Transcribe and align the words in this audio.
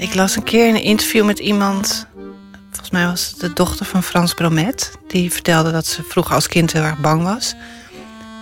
Ik 0.00 0.14
las 0.14 0.36
een 0.36 0.42
keer 0.42 0.68
in 0.68 0.74
een 0.74 0.82
interview 0.82 1.24
met 1.24 1.38
iemand, 1.38 2.06
volgens 2.68 2.90
mij 2.90 3.06
was 3.06 3.30
het 3.30 3.40
de 3.40 3.52
dochter 3.52 3.86
van 3.86 4.02
Frans 4.02 4.34
Bromet, 4.34 4.92
die 5.06 5.32
vertelde 5.32 5.70
dat 5.70 5.86
ze 5.86 6.02
vroeger 6.02 6.34
als 6.34 6.46
kind 6.46 6.72
heel 6.72 6.82
erg 6.82 6.98
bang 6.98 7.22
was. 7.22 7.54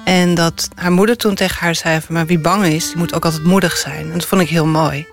En 0.05 0.35
dat 0.35 0.69
haar 0.75 0.93
moeder 0.93 1.17
toen 1.17 1.35
tegen 1.35 1.57
haar 1.59 1.75
zei: 1.75 2.01
van, 2.01 2.15
Maar 2.15 2.27
wie 2.27 2.39
bang 2.39 2.65
is, 2.65 2.87
die 2.87 2.97
moet 2.97 3.15
ook 3.15 3.25
altijd 3.25 3.45
moedig 3.45 3.77
zijn. 3.77 4.07
En 4.07 4.12
dat 4.12 4.27
vond 4.27 4.41
ik 4.41 4.48
heel 4.48 4.66
mooi. 4.66 5.07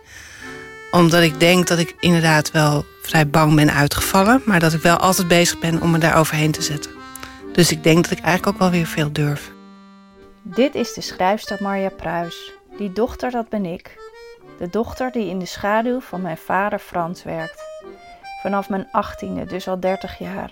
Omdat 0.92 1.22
ik 1.22 1.40
denk 1.40 1.68
dat 1.68 1.78
ik 1.78 1.96
inderdaad 2.00 2.52
wel 2.52 2.86
vrij 3.02 3.28
bang 3.28 3.56
ben 3.56 3.74
uitgevallen, 3.74 4.42
maar 4.46 4.60
dat 4.60 4.74
ik 4.74 4.82
wel 4.82 4.98
altijd 4.98 5.28
bezig 5.28 5.60
ben 5.60 5.82
om 5.82 5.92
me 5.92 5.98
daar 5.98 6.18
overheen 6.18 6.52
te 6.52 6.62
zetten. 6.62 6.92
Dus 7.54 7.72
ik 7.72 7.84
denk 7.84 8.04
dat 8.04 8.18
ik 8.18 8.24
eigenlijk 8.24 8.48
ook 8.48 8.62
wel 8.62 8.72
weer 8.72 8.88
veel 8.88 9.12
durf. 9.12 9.52
Dit 10.42 10.76
is 10.76 10.94
de 10.94 11.02
schrijfster 11.02 11.58
Marja 11.62 11.90
Pruis. 11.90 12.52
Die 12.78 12.92
dochter, 12.94 13.32
dat 13.32 13.50
ben 13.50 13.66
ik. 13.66 14.05
De 14.58 14.70
dochter 14.70 15.12
die 15.12 15.30
in 15.30 15.40
de 15.40 15.46
schaduw 15.46 16.00
van 16.00 16.22
mijn 16.22 16.38
vader 16.38 16.80
Frans 16.80 17.24
werkt. 17.24 17.64
Vanaf 18.42 18.70
mijn 18.70 18.88
achttiende, 18.92 19.46
dus 19.46 19.68
al 19.68 19.80
30 19.80 20.18
jaar. 20.18 20.52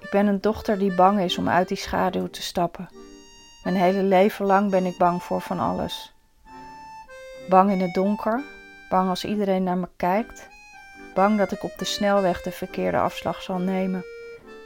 Ik 0.00 0.08
ben 0.10 0.26
een 0.26 0.40
dochter 0.40 0.78
die 0.78 0.94
bang 0.94 1.20
is 1.20 1.38
om 1.38 1.48
uit 1.48 1.68
die 1.68 1.76
schaduw 1.76 2.26
te 2.26 2.42
stappen. 2.42 2.88
Mijn 3.64 3.76
hele 3.76 4.02
leven 4.02 4.46
lang 4.46 4.70
ben 4.70 4.84
ik 4.84 4.96
bang 4.98 5.22
voor 5.22 5.40
van 5.40 5.60
alles. 5.60 6.14
Bang 7.48 7.70
in 7.70 7.80
het 7.80 7.94
donker, 7.94 8.42
bang 8.88 9.08
als 9.08 9.24
iedereen 9.24 9.62
naar 9.62 9.78
me 9.78 9.88
kijkt, 9.96 10.48
bang 11.14 11.38
dat 11.38 11.52
ik 11.52 11.62
op 11.62 11.78
de 11.78 11.84
snelweg 11.84 12.42
de 12.42 12.50
verkeerde 12.50 12.98
afslag 12.98 13.42
zal 13.42 13.58
nemen, 13.58 14.04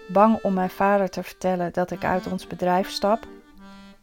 bang 0.08 0.42
om 0.42 0.54
mijn 0.54 0.70
vader 0.70 1.10
te 1.10 1.22
vertellen 1.22 1.72
dat 1.72 1.90
ik 1.90 2.04
uit 2.04 2.26
ons 2.26 2.46
bedrijf 2.46 2.90
stap 2.90 3.26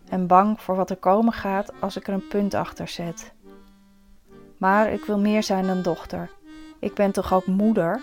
en 0.09 0.27
bang 0.27 0.62
voor 0.62 0.76
wat 0.76 0.90
er 0.90 0.95
komen 0.98 1.34
gaat 1.34 1.71
als 1.79 1.95
ik 1.95 2.07
er 2.07 2.13
een 2.13 2.27
punt 2.27 2.54
achter 2.54 2.88
zet. 2.88 3.34
Maar 4.61 4.93
ik 4.93 5.05
wil 5.05 5.17
meer 5.17 5.43
zijn 5.43 5.67
dan 5.67 5.81
dochter. 5.81 6.29
Ik 6.79 6.93
ben 6.93 7.12
toch 7.12 7.34
ook 7.34 7.45
moeder, 7.45 8.01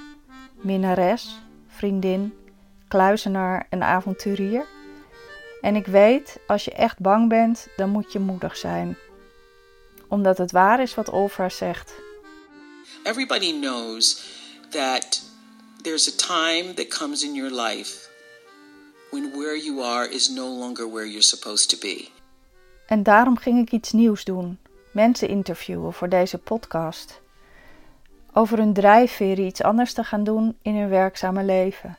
minnares, 0.55 1.39
vriendin, 1.69 2.34
kluizenaar 2.89 3.67
en 3.70 3.83
avonturier? 3.83 4.67
En 5.61 5.77
ik 5.77 5.87
weet, 5.87 6.39
als 6.47 6.65
je 6.65 6.73
echt 6.73 6.98
bang 6.98 7.28
bent, 7.28 7.67
dan 7.77 7.91
moet 7.91 8.12
je 8.12 8.19
moedig 8.19 8.56
zijn. 8.56 8.97
Omdat 10.09 10.39
het 10.39 10.50
waar 10.50 10.81
is 10.81 10.95
wat 10.95 11.09
Olfra 11.09 11.48
zegt. 11.48 11.92
Everybody 13.03 13.61
knows 13.61 14.22
that 14.70 15.22
there's 15.83 16.09
a 16.09 16.17
time 16.17 16.75
that 16.75 16.98
comes 16.98 17.22
in 17.22 17.34
your 17.34 17.62
life 17.62 18.09
when 19.11 19.31
where 19.31 19.65
you 19.65 19.83
are 19.83 20.11
is 20.11 20.28
no 20.28 20.47
longer 20.47 20.91
where 20.91 21.06
you're 21.06 21.22
supposed 21.22 21.69
to 21.69 21.77
be. 21.81 22.09
En 22.87 23.03
daarom 23.03 23.37
ging 23.37 23.59
ik 23.59 23.72
iets 23.72 23.93
nieuws 23.93 24.25
doen: 24.25 24.59
mensen 24.99 25.29
interviewen 25.29 25.93
voor 25.93 26.09
deze 26.09 26.39
podcast. 26.39 27.21
Over 28.33 28.59
hun 28.59 28.73
drijfveer 28.73 29.39
iets 29.39 29.63
anders 29.63 29.93
te 29.93 30.05
gaan 30.05 30.25
doen 30.25 30.57
in 30.63 30.77
hun 30.77 30.89
werkzame 30.89 31.45
leven. 31.45 31.97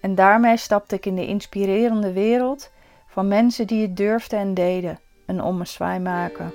En 0.00 0.14
daarmee 0.14 0.56
stapte 0.56 0.94
ik 0.94 1.06
in 1.06 1.14
de 1.14 1.26
inspirerende 1.26 2.12
wereld 2.12 2.70
van 3.08 3.28
mensen 3.28 3.66
die 3.66 3.82
het 3.82 3.96
durfden 3.96 4.38
en 4.38 4.54
deden, 4.54 4.98
een 5.26 5.42
ommezwaai 5.42 5.98
maken. 5.98 6.52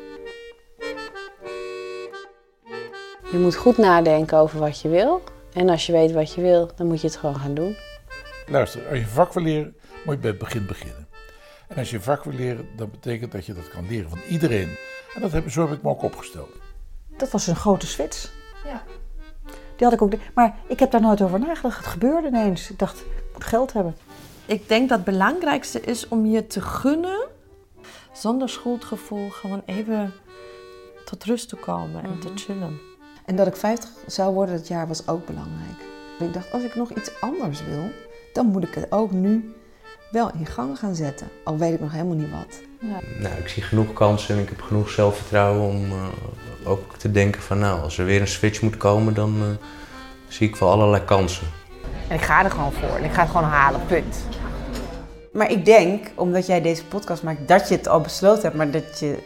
Je 3.31 3.37
moet 3.37 3.55
goed 3.55 3.77
nadenken 3.77 4.37
over 4.37 4.59
wat 4.59 4.81
je 4.81 4.89
wil. 4.89 5.21
En 5.53 5.69
als 5.69 5.85
je 5.85 5.91
weet 5.91 6.11
wat 6.11 6.33
je 6.33 6.41
wil, 6.41 6.69
dan 6.75 6.87
moet 6.87 7.01
je 7.01 7.07
het 7.07 7.15
gewoon 7.15 7.39
gaan 7.39 7.53
doen. 7.53 7.75
Luister, 8.47 8.87
als 8.89 8.99
je 8.99 9.07
vak 9.07 9.33
wil 9.33 9.43
leren, 9.43 9.75
moet 10.05 10.15
je 10.15 10.21
bij 10.21 10.29
het 10.29 10.39
begin 10.39 10.65
beginnen. 10.65 11.07
En 11.67 11.77
als 11.77 11.89
je 11.89 12.01
vak 12.01 12.23
wil 12.23 12.33
leren, 12.33 12.67
dan 12.75 12.91
betekent 12.91 13.31
dat 13.31 13.45
je 13.45 13.53
dat 13.53 13.69
kan 13.69 13.87
leren 13.87 14.09
van 14.09 14.19
iedereen. 14.29 14.77
En 15.13 15.21
dat 15.21 15.31
heb, 15.31 15.49
zo 15.49 15.61
heb 15.61 15.71
ik 15.77 15.81
me 15.81 15.89
ook 15.89 16.03
opgesteld. 16.03 16.49
Dat 17.17 17.31
was 17.31 17.47
een 17.47 17.55
grote 17.55 17.87
switch. 17.87 18.31
Ja. 18.63 18.83
Die 19.75 19.87
had 19.87 19.93
ik 19.93 20.01
ook. 20.01 20.13
Maar 20.33 20.55
ik 20.67 20.79
heb 20.79 20.91
daar 20.91 21.01
nooit 21.01 21.21
over 21.21 21.39
nagedacht. 21.39 21.77
Het 21.77 21.87
gebeurde 21.87 22.27
ineens. 22.27 22.69
Ik 22.69 22.79
dacht, 22.79 22.99
ik 22.99 23.23
moet 23.33 23.43
geld 23.43 23.73
hebben. 23.73 23.95
Ik 24.45 24.67
denk 24.67 24.89
dat 24.89 24.97
het 24.97 25.07
belangrijkste 25.07 25.81
is 25.81 26.07
om 26.07 26.25
je 26.25 26.47
te 26.47 26.61
gunnen, 26.61 27.27
zonder 28.13 28.49
schuldgevoel, 28.49 29.29
gewoon 29.29 29.61
even 29.65 30.13
tot 31.05 31.23
rust 31.23 31.49
te 31.49 31.55
komen 31.55 32.03
en 32.03 32.19
te 32.19 32.31
chillen. 32.35 32.79
En 33.25 33.35
dat 33.35 33.47
ik 33.47 33.55
50 33.55 33.89
zou 34.07 34.33
worden 34.33 34.55
dat 34.55 34.67
jaar 34.67 34.87
was 34.87 35.07
ook 35.07 35.25
belangrijk. 35.25 35.89
Ik 36.19 36.33
dacht, 36.33 36.51
als 36.51 36.63
ik 36.63 36.75
nog 36.75 36.91
iets 36.91 37.21
anders 37.21 37.63
wil, 37.65 37.89
dan 38.33 38.45
moet 38.45 38.63
ik 38.63 38.73
het 38.73 38.91
ook 38.91 39.11
nu 39.11 39.53
wel 40.11 40.31
in 40.39 40.45
gang 40.45 40.79
gaan 40.79 40.95
zetten. 40.95 41.27
Al 41.43 41.57
weet 41.57 41.73
ik 41.73 41.79
nog 41.79 41.91
helemaal 41.91 42.15
niet 42.15 42.31
wat. 42.31 42.59
Nou, 43.19 43.35
ik 43.35 43.47
zie 43.47 43.63
genoeg 43.63 43.93
kansen 43.93 44.35
en 44.35 44.41
ik 44.41 44.49
heb 44.49 44.61
genoeg 44.61 44.89
zelfvertrouwen 44.89 45.69
om 45.69 45.85
eh, 45.91 46.69
ook 46.69 46.97
te 46.97 47.11
denken 47.11 47.41
van 47.41 47.59
nou, 47.59 47.81
als 47.81 47.97
er 47.97 48.05
weer 48.05 48.21
een 48.21 48.27
switch 48.27 48.61
moet 48.61 48.77
komen, 48.77 49.13
dan 49.13 49.35
eh, 49.39 49.65
zie 50.27 50.47
ik 50.47 50.55
wel 50.55 50.71
allerlei 50.71 51.03
kansen. 51.03 51.47
En 52.07 52.15
ik 52.15 52.21
ga 52.21 52.43
er 52.43 52.51
gewoon 52.51 52.71
voor 52.71 52.95
en 52.97 53.03
ik 53.03 53.11
ga 53.11 53.21
het 53.21 53.31
gewoon 53.31 53.47
halen, 53.47 53.85
punt. 53.87 54.17
Maar 55.33 55.51
ik 55.51 55.65
denk, 55.65 56.11
omdat 56.15 56.45
jij 56.45 56.61
deze 56.61 56.85
podcast 56.85 57.23
maakt, 57.23 57.47
dat 57.47 57.67
je 57.69 57.75
het 57.75 57.87
al 57.87 58.01
besloten 58.01 58.41
hebt, 58.43 58.55
maar 58.55 58.71
dat 58.71 58.99
je... 58.99 59.17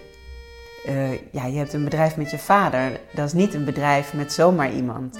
eh, 0.85 1.11
ja, 1.31 1.45
je 1.45 1.57
hebt 1.57 1.73
een 1.73 1.83
bedrijf 1.83 2.17
met 2.17 2.31
je 2.31 2.37
vader. 2.37 2.99
Dat 3.13 3.25
is 3.25 3.33
niet 3.33 3.53
een 3.53 3.65
bedrijf 3.65 4.13
met 4.13 4.33
zomaar 4.33 4.71
iemand. 4.71 5.19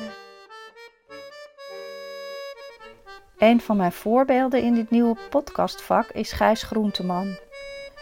Een 3.38 3.62
van 3.62 3.78
mijn 3.78 3.92
voorbeelden 3.92 4.62
in 4.64 4.74
dit 4.74 4.90
nieuwe 4.92 5.16
podcastvak 5.30 6.10
is 6.10 6.32
Gijs 6.32 6.64
Groenteman. 6.64 7.28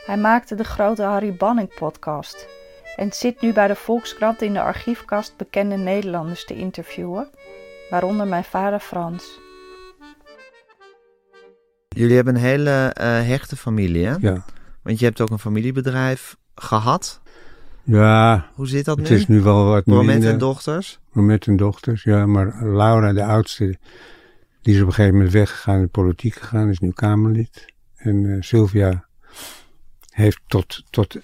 Hij 0.05 0.17
maakte 0.17 0.55
de 0.55 0.63
grote 0.63 1.03
Harry 1.03 1.35
Banning 1.35 1.73
podcast 1.75 2.47
en 2.95 3.11
zit 3.11 3.41
nu 3.41 3.53
bij 3.53 3.67
de 3.67 3.75
Volkskrant 3.75 4.41
in 4.41 4.53
de 4.53 4.61
archiefkast 4.61 5.37
bekende 5.37 5.75
Nederlanders 5.75 6.45
te 6.45 6.55
interviewen, 6.55 7.29
waaronder 7.89 8.27
mijn 8.27 8.43
vader 8.43 8.79
Frans. 8.79 9.39
Jullie 11.89 12.15
hebben 12.15 12.35
een 12.35 12.41
hele 12.41 12.91
eh, 12.93 13.05
hechte 13.07 13.55
familie, 13.55 14.05
hè? 14.05 14.15
Ja. 14.19 14.45
Want 14.81 14.99
je 14.99 15.05
hebt 15.05 15.21
ook 15.21 15.29
een 15.29 15.39
familiebedrijf 15.39 16.37
gehad. 16.55 17.21
Ja, 17.83 18.47
Hoe 18.53 18.67
zit 18.67 18.85
dat 18.85 18.97
het 18.97 19.09
nu? 19.09 19.15
is 19.15 19.27
nu 19.27 19.41
wel 19.41 19.65
wat 19.65 19.85
minder. 19.85 20.29
en 20.29 20.37
dochters? 20.37 20.99
Bromet 21.11 21.47
en 21.47 21.57
dochters, 21.57 22.03
ja. 22.03 22.25
Maar 22.25 22.65
Laura, 22.65 23.13
de 23.13 23.23
oudste, 23.23 23.77
die 24.63 24.75
is 24.75 24.81
op 24.81 24.87
een 24.87 24.93
gegeven 24.93 25.15
moment 25.15 25.33
weggegaan 25.33 25.75
in 25.75 25.81
de 25.81 25.87
politiek 25.87 26.35
gegaan, 26.35 26.69
is 26.69 26.79
nu 26.79 26.91
Kamerlid. 26.91 27.73
En 27.95 28.35
eh, 28.35 28.41
Sylvia 28.41 29.05
heeft 30.09 30.39
tot, 30.47 30.83
tot 30.89 31.17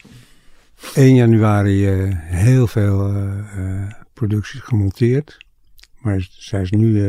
1 0.94 1.16
januari 1.16 1.88
eh, 1.88 2.20
heel 2.20 2.68
veel 2.68 3.14
eh, 3.14 3.92
producties 4.14 4.60
gemonteerd. 4.60 5.38
Maar 6.00 6.28
zij 6.30 6.62
is 6.62 6.72
nu 6.72 7.00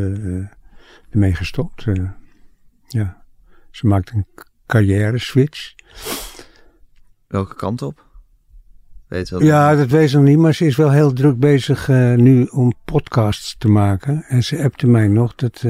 ermee 1.11 1.35
gestopt. 1.35 1.85
ja. 2.89 3.23
Ze 3.71 3.87
maakt 3.87 4.11
een 4.11 4.27
carrière 4.67 5.19
switch. 5.19 5.75
Welke 7.27 7.55
kant 7.55 7.83
op? 7.83 8.05
Weet 9.07 9.29
wel? 9.29 9.43
Ja, 9.43 9.75
dat 9.75 9.89
weet 9.89 10.11
ze 10.11 10.17
nog 10.17 10.27
niet, 10.27 10.39
maar 10.39 10.55
ze 10.55 10.67
is 10.67 10.77
wel 10.77 10.91
heel 10.91 11.13
druk 11.13 11.39
bezig 11.39 11.89
nu 12.17 12.45
om 12.45 12.73
podcasts 12.85 13.57
te 13.59 13.69
maken. 13.69 14.25
En 14.29 14.45
ze 14.45 14.63
appte 14.63 14.87
mij 14.87 15.09
nog 15.09 15.35
dat, 15.35 15.65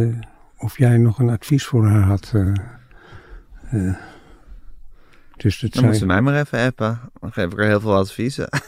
of 0.60 0.78
jij 0.78 0.97
nog 0.97 1.19
een 1.19 1.31
advies 1.31 1.66
voor 1.66 1.87
haar 1.87 2.03
had. 2.03 2.31
eh. 2.34 2.53
Eh, 3.71 3.94
dus 5.37 5.60
dat 5.60 5.72
Dan 5.72 5.84
moet 5.84 5.97
ze 5.97 6.06
mij 6.06 6.21
maar 6.21 6.41
even 6.41 6.65
appen. 6.66 7.00
Dan 7.21 7.32
geef 7.32 7.53
ik 7.53 7.59
haar 7.59 7.66
heel 7.66 7.81
veel 7.81 7.97
adviezen. 7.97 8.48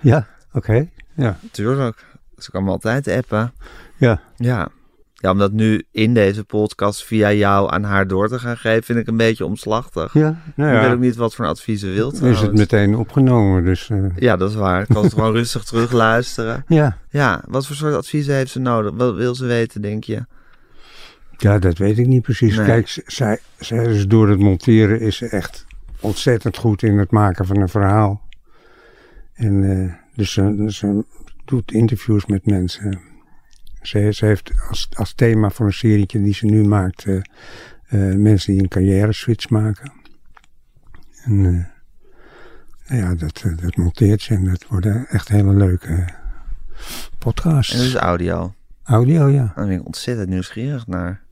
Ja, 0.00 0.26
oké. 0.52 0.88
Ja. 1.14 1.38
Tuurlijk. 1.50 2.04
Ze 2.38 2.50
kan 2.50 2.64
me 2.64 2.70
altijd 2.70 3.08
appen. 3.08 3.52
Ja. 3.96 4.20
Ja. 4.36 4.68
Ja, 5.14 5.30
om 5.30 5.38
dat 5.38 5.52
nu 5.52 5.84
in 5.90 6.14
deze 6.14 6.44
podcast 6.44 7.04
via 7.04 7.32
jou 7.32 7.70
aan 7.72 7.82
haar 7.82 8.06
door 8.06 8.28
te 8.28 8.38
gaan 8.38 8.56
geven, 8.56 8.82
vind 8.84 8.98
ik 8.98 9.06
een 9.06 9.16
beetje 9.16 9.44
omslachtig. 9.44 10.12
Ja, 10.12 10.40
nou 10.54 10.70
Ik 10.70 10.76
ja. 10.76 10.82
weet 10.82 10.92
ook 10.92 11.00
niet 11.00 11.16
wat 11.16 11.34
voor 11.34 11.46
advies 11.46 11.80
ze 11.80 11.86
wilt. 11.88 12.12
is 12.12 12.20
het 12.20 12.30
trouwens. 12.34 12.58
meteen 12.58 12.96
opgenomen, 12.96 13.64
dus... 13.64 13.90
eh, 13.90 14.04
Ja, 14.16 14.36
dat 14.36 14.50
is 14.50 14.56
waar. 14.56 14.80
Ik 14.80 14.88
kan 14.88 15.02
het 15.04 15.12
gewoon 15.12 15.32
rustig 15.40 15.64
terugluisteren. 15.64 16.64
Ja. 16.68 16.98
Ja, 17.10 17.42
wat 17.46 17.66
voor 17.66 17.76
soort 17.76 17.94
adviezen 17.94 18.34
heeft 18.34 18.50
ze 18.50 18.58
nodig? 18.58 18.92
Wat 18.94 19.14
wil 19.14 19.34
ze 19.34 19.46
weten, 19.46 19.80
denk 19.82 20.04
je? 20.04 20.24
Ja, 21.38 21.58
dat 21.58 21.78
weet 21.78 21.98
ik 21.98 22.06
niet 22.06 22.22
precies. 22.22 22.56
Nee. 22.56 22.66
Kijk, 22.66 23.02
zij, 23.06 23.38
zij 23.58 23.84
is 23.84 24.06
door 24.06 24.28
het 24.28 24.38
monteren 24.38 25.00
is 25.00 25.16
ze 25.16 25.26
echt 25.28 25.66
ontzettend 26.00 26.56
goed 26.56 26.82
in 26.82 26.98
het 26.98 27.10
maken 27.10 27.46
van 27.46 27.60
een 27.60 27.68
verhaal. 27.68 28.28
En 29.34 29.82
eh, 29.84 29.92
dus 30.14 30.32
ze, 30.32 30.64
ze 30.68 31.04
doet 31.44 31.72
interviews 31.72 32.26
met 32.26 32.46
mensen. 32.46 33.00
Ze, 33.82 34.12
ze 34.12 34.26
heeft 34.26 34.52
als, 34.68 34.88
als 34.92 35.14
thema 35.14 35.50
voor 35.50 35.66
een 35.66 35.72
serietje 35.72 36.22
die 36.22 36.34
ze 36.34 36.46
nu 36.46 36.64
maakt... 36.64 37.04
eh, 37.04 37.16
eh, 37.86 38.16
mensen 38.16 38.52
die 38.52 38.62
een 38.62 38.68
carrière 38.68 39.12
switch 39.12 39.48
maken. 39.48 39.92
En 41.24 41.40
nou 42.86 43.00
ja, 43.02 43.14
dat, 43.14 43.44
dat 43.60 43.76
monteert 43.76 44.22
ze 44.22 44.34
en 44.34 44.44
dat 44.44 44.66
worden 44.68 45.06
echt 45.08 45.28
hele 45.28 45.54
leuke 45.54 46.08
podcasts. 47.18 47.72
En 47.72 47.78
dus 47.78 47.94
audio. 47.94 48.54
Audio, 48.82 49.28
ja. 49.28 49.52
Daar 49.54 49.66
ben 49.66 49.78
ik 49.78 49.86
ontzettend 49.86 50.28
nieuwsgierig 50.28 50.86
naar. 50.86 51.24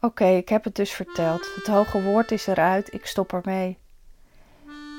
Oké, 0.00 0.26
ik 0.26 0.48
heb 0.48 0.64
het 0.64 0.74
dus 0.74 0.92
verteld. 0.92 1.54
Het 1.54 1.66
hoge 1.66 2.02
woord 2.02 2.30
is 2.30 2.46
eruit, 2.46 2.92
ik 2.92 3.06
stop 3.06 3.32
ermee. 3.32 3.78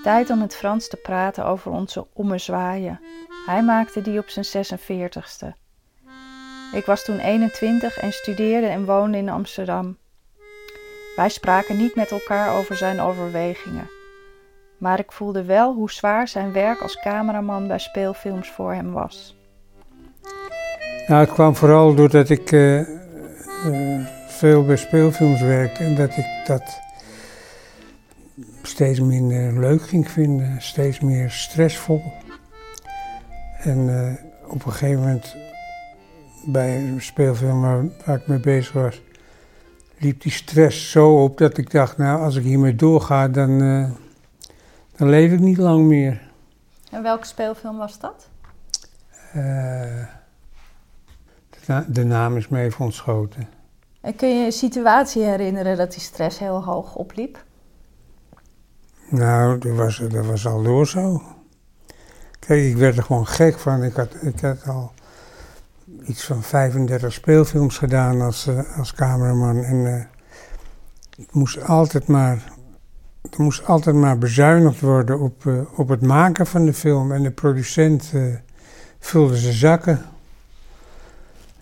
Tijd 0.04 0.30
om 0.30 0.40
met 0.40 0.56
Frans 0.56 0.88
te 0.88 0.96
praten 0.98 1.46
over 1.46 1.72
onze 1.72 2.08
ommezwaaien. 2.14 3.00
Hij 3.46 3.64
maakte 3.64 4.02
die 4.02 4.20
op 4.20 4.30
zijn 4.30 4.68
46ste. 4.68 5.48
Ik 6.74 6.86
was 6.86 7.04
toen 7.04 7.20
21 7.20 7.98
en 7.98 8.12
studeerde 8.12 8.68
en 8.68 8.86
woonde 8.86 9.18
in 9.18 9.30
Amsterdam. 9.30 9.98
Wij 11.16 11.30
spraken 11.30 11.78
niet 11.78 11.96
met 11.96 12.12
elkaar 12.12 12.58
over 12.58 12.76
zijn 12.76 13.00
overwegingen. 13.00 13.90
Maar 14.78 15.00
ik 15.00 15.12
voelde 15.12 15.44
wel 15.44 15.74
hoe 15.74 15.92
zwaar 15.92 16.28
zijn 16.28 16.52
werk 16.52 16.82
als 16.82 17.00
cameraman 17.00 17.68
bij 17.68 17.80
speelfilms 17.80 18.50
voor 18.50 18.74
hem 18.74 18.92
was. 18.92 19.38
Nou, 21.08 21.20
het 21.22 21.32
kwam 21.34 21.56
vooral 21.56 21.96
doordat 21.96 22.30
ik 22.30 22.52
uh, 22.52 22.80
uh, 23.66 24.19
veel 24.40 24.66
bij 24.66 24.76
speelfilms 24.76 25.42
werkte 25.42 25.84
en 25.84 25.96
dat 25.96 26.18
ik 26.18 26.26
dat 26.46 26.80
steeds 28.62 29.00
minder 29.00 29.60
leuk 29.60 29.82
ging 29.82 30.12
vinden, 30.12 30.62
steeds 30.62 31.00
meer 31.00 31.32
stressvol. 31.32 32.02
En 33.58 33.78
uh, 33.78 34.12
op 34.52 34.66
een 34.66 34.72
gegeven 34.72 35.00
moment 35.00 35.36
bij 36.46 36.78
een 36.78 37.02
speelfilm 37.02 37.62
waar, 37.62 37.86
waar, 38.06 38.16
ik 38.18 38.28
mee 38.28 38.40
bezig 38.40 38.74
was, 38.74 39.02
liep 39.98 40.22
die 40.22 40.32
stress 40.32 40.92
zo 40.92 41.24
op 41.24 41.38
dat 41.38 41.58
ik 41.58 41.72
dacht, 41.72 41.98
nou 41.98 42.22
als 42.22 42.36
ik 42.36 42.44
hiermee 42.44 42.76
doorga, 42.76 43.28
dan, 43.28 43.62
uh, 43.62 43.90
dan 44.96 45.10
leef 45.10 45.32
ik 45.32 45.40
niet 45.40 45.58
lang 45.58 45.86
meer. 45.86 46.22
En 46.92 47.04
welke 47.04 47.26
speelfilm 47.26 47.78
was 47.78 48.00
dat? 48.00 48.30
Uh, 49.36 49.44
de, 51.50 51.58
na 51.66 51.86
de, 51.88 52.04
naam 52.04 52.38
is 52.38 52.48
me 52.48 52.62
even 52.62 52.86
ontschoten. 52.86 53.59
Kun 54.16 54.40
je 54.40 54.46
een 54.46 54.52
situatie 54.52 55.24
herinneren 55.24 55.78
dat 55.78 55.92
die 55.92 56.02
stress 56.02 56.40
heel 56.40 56.64
hoog 56.64 56.96
opliep? 56.96 57.44
Nou, 59.10 59.58
dat 59.58 59.76
was, 59.76 59.98
dat 59.98 60.26
was 60.26 60.48
al 60.48 60.64
door 60.64 60.88
zo. 60.88 61.22
Kijk, 62.40 62.64
ik 62.64 62.78
werd 62.78 62.98
er 62.98 63.04
gewoon 63.04 63.28
gek 63.28 63.60
van. 63.60 63.84
Ik 63.84 63.94
had, 63.94 64.16
ik 64.22 64.40
had 64.40 64.68
al 64.68 64.92
iets 66.04 66.26
van 66.26 66.44
35 66.44 67.14
speelfilms 67.14 67.78
gedaan 67.78 68.22
als, 68.22 68.48
uh, 68.48 68.78
als 68.78 68.94
cameraman. 68.94 69.64
En 69.64 69.76
uh, 69.76 70.04
ik 71.18 71.34
moest 71.34 71.64
altijd 71.64 72.08
maar, 72.08 72.54
er 73.22 73.42
moest 73.42 73.66
altijd 73.66 73.96
maar 73.96 74.18
bezuinigd 74.18 74.80
worden 74.80 75.20
op, 75.20 75.44
uh, 75.44 75.62
op 75.80 75.90
het 75.90 76.02
maken 76.02 76.48
van 76.48 76.66
de 76.66 76.74
film. 76.74 77.12
En 77.12 77.24
de 77.24 77.32
producent 77.32 78.14
vulde 79.00 79.38
zijn 79.38 79.54
zakken. 79.54 80.06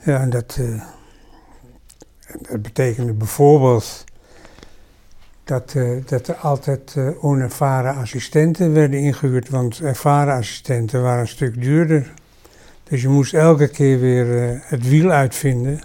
Ja, 0.03 0.19
en 0.19 0.29
dat, 0.29 0.59
dat 2.49 2.61
betekende 2.61 3.13
bijvoorbeeld 3.13 4.03
dat, 5.43 5.73
uh, 5.73 6.05
dat 6.05 6.27
er 6.27 6.35
altijd 6.35 6.95
uh, 6.97 7.23
onervaren 7.23 7.95
assistenten 7.95 8.73
werden 8.73 8.99
ingehuurd, 8.99 9.49
want 9.49 9.79
ervaren 9.79 10.33
assistenten 10.33 11.01
waren 11.01 11.19
een 11.19 11.27
stuk 11.27 11.61
duurder. 11.61 12.13
Dus 12.83 13.01
je 13.01 13.07
moest 13.07 13.33
elke 13.33 13.67
keer 13.67 13.99
weer 13.99 14.25
uh, 14.25 14.59
het 14.61 14.89
wiel 14.89 15.09
uitvinden 15.09 15.81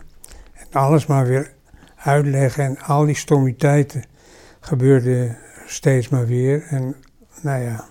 en 0.53 0.67
alles 0.73 1.07
maar 1.07 1.27
weer 1.27 1.53
uitleggen. 1.97 2.65
En 2.65 2.79
al 2.79 3.05
die 3.05 3.15
stommiteiten 3.15 4.05
gebeurden 4.61 5.39
steeds 5.67 6.09
maar 6.09 6.27
weer. 6.27 6.67
En 6.69 6.97
nou 7.41 7.63
ja, 7.63 7.85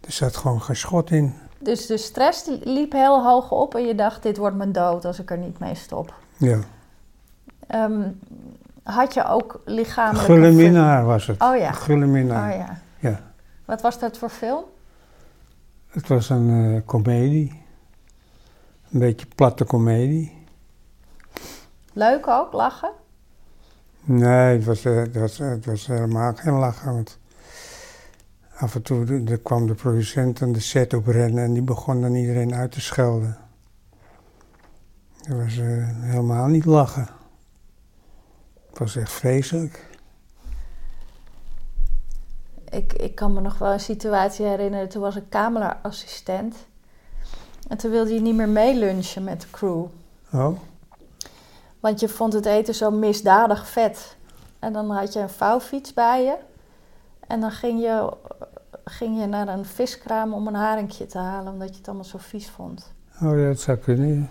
er 0.00 0.12
zat 0.12 0.36
gewoon 0.36 0.62
geen 0.62 0.76
schot 0.76 1.10
in. 1.10 1.34
Dus 1.58 1.86
de 1.86 1.96
stress 1.96 2.50
liep 2.62 2.92
heel 2.92 3.22
hoog 3.24 3.50
op 3.50 3.74
en 3.74 3.86
je 3.86 3.94
dacht, 3.94 4.22
dit 4.22 4.36
wordt 4.36 4.56
mijn 4.56 4.72
dood 4.72 5.04
als 5.04 5.20
ik 5.20 5.30
er 5.30 5.38
niet 5.38 5.58
mee 5.58 5.74
stop. 5.74 6.14
Ja. 6.36 6.58
Um, 7.74 8.20
had 8.82 9.14
je 9.14 9.24
ook 9.24 9.60
lichamelijk... 9.64 10.24
Gulle 10.24 10.50
minnaar 10.50 11.04
was 11.04 11.26
het. 11.26 11.42
Oh 11.42 11.56
ja. 11.56 11.72
Gulle 11.72 12.06
minnaar. 12.06 12.52
Oh 12.52 12.58
ja. 12.58 12.78
ja. 12.98 13.20
Wat 13.64 13.82
was 13.82 13.98
dat 13.98 14.18
voor 14.18 14.28
film? 14.28 14.64
Het 15.88 16.08
was 16.08 16.30
een 16.30 16.48
uh, 16.48 16.80
komedie. 16.84 17.62
Een 18.90 18.98
beetje 18.98 19.26
platte 19.34 19.64
komedie. 19.64 20.44
Leuk 21.92 22.26
ook, 22.26 22.52
lachen? 22.52 22.90
Nee, 24.04 24.56
het 24.56 24.64
was, 24.64 24.84
het 24.84 25.16
was, 25.16 25.38
het 25.38 25.66
was 25.66 25.86
helemaal 25.86 26.34
geen 26.34 26.52
lachen. 26.52 26.92
Want 26.92 27.18
af 28.56 28.74
en 28.74 28.82
toe 28.82 29.22
de, 29.24 29.36
kwam 29.36 29.66
de 29.66 29.74
producent 29.74 30.42
aan 30.42 30.52
de 30.52 30.60
set 30.60 30.94
op 30.94 31.06
rennen 31.06 31.44
en 31.44 31.52
die 31.52 31.62
begon 31.62 32.00
dan 32.00 32.14
iedereen 32.14 32.54
uit 32.54 32.72
te 32.72 32.80
schelden. 32.80 33.36
Dat 35.28 35.36
was 35.36 35.56
uh, 35.56 35.88
helemaal 35.90 36.46
niet 36.46 36.64
lachen. 36.64 37.08
Het 38.76 38.84
was 38.84 38.96
echt 38.96 39.12
vreselijk. 39.12 39.86
Ik, 42.68 42.92
ik 42.92 43.14
kan 43.14 43.32
me 43.32 43.40
nog 43.40 43.58
wel 43.58 43.72
een 43.72 43.80
situatie 43.80 44.46
herinneren. 44.46 44.88
Toen 44.88 45.02
was 45.02 45.16
ik 45.16 45.24
kamerassistent. 45.28 46.56
En 47.68 47.76
toen 47.76 47.90
wilde 47.90 48.14
je 48.14 48.20
niet 48.20 48.34
meer 48.34 48.48
meelunchen 48.48 49.24
met 49.24 49.40
de 49.40 49.50
crew. 49.50 49.84
Oh? 50.32 50.58
Want 51.80 52.00
je 52.00 52.08
vond 52.08 52.32
het 52.32 52.46
eten 52.46 52.74
zo 52.74 52.90
misdadig 52.90 53.68
vet. 53.68 54.16
En 54.58 54.72
dan 54.72 54.90
had 54.90 55.12
je 55.12 55.20
een 55.20 55.30
vouwfiets 55.30 55.94
bij 55.94 56.24
je. 56.24 56.36
En 57.26 57.40
dan 57.40 57.50
ging 57.50 57.80
je, 57.80 58.12
ging 58.84 59.20
je 59.20 59.26
naar 59.26 59.48
een 59.48 59.64
viskraam 59.64 60.32
om 60.32 60.46
een 60.46 60.54
haringje 60.54 61.06
te 61.06 61.18
halen. 61.18 61.52
Omdat 61.52 61.68
je 61.68 61.76
het 61.76 61.86
allemaal 61.86 62.04
zo 62.04 62.18
vies 62.18 62.48
vond. 62.48 62.92
Oh 63.22 63.38
ja, 63.38 63.46
dat 63.46 63.60
zou 63.60 63.78
kunnen. 63.78 64.30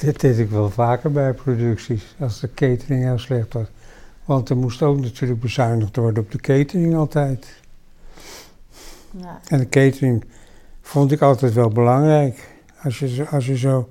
Dit 0.00 0.20
deed 0.20 0.38
ik 0.38 0.50
wel 0.50 0.70
vaker 0.70 1.12
bij 1.12 1.32
producties, 1.32 2.14
als 2.18 2.40
de 2.40 2.54
catering 2.54 3.04
heel 3.04 3.18
slecht 3.18 3.52
was. 3.52 3.66
Want 4.24 4.48
er 4.48 4.56
moest 4.56 4.82
ook 4.82 5.00
natuurlijk 5.00 5.40
bezuinigd 5.40 5.96
worden 5.96 6.22
op 6.22 6.30
de 6.30 6.38
catering 6.38 6.96
altijd. 6.96 7.46
Ja. 9.10 9.40
En 9.48 9.58
de 9.58 9.68
catering 9.68 10.24
vond 10.80 11.12
ik 11.12 11.20
altijd 11.20 11.52
wel 11.52 11.68
belangrijk. 11.68 12.48
Als 12.82 12.98
je, 12.98 13.26
als 13.30 13.46
je 13.46 13.56
zo 13.56 13.88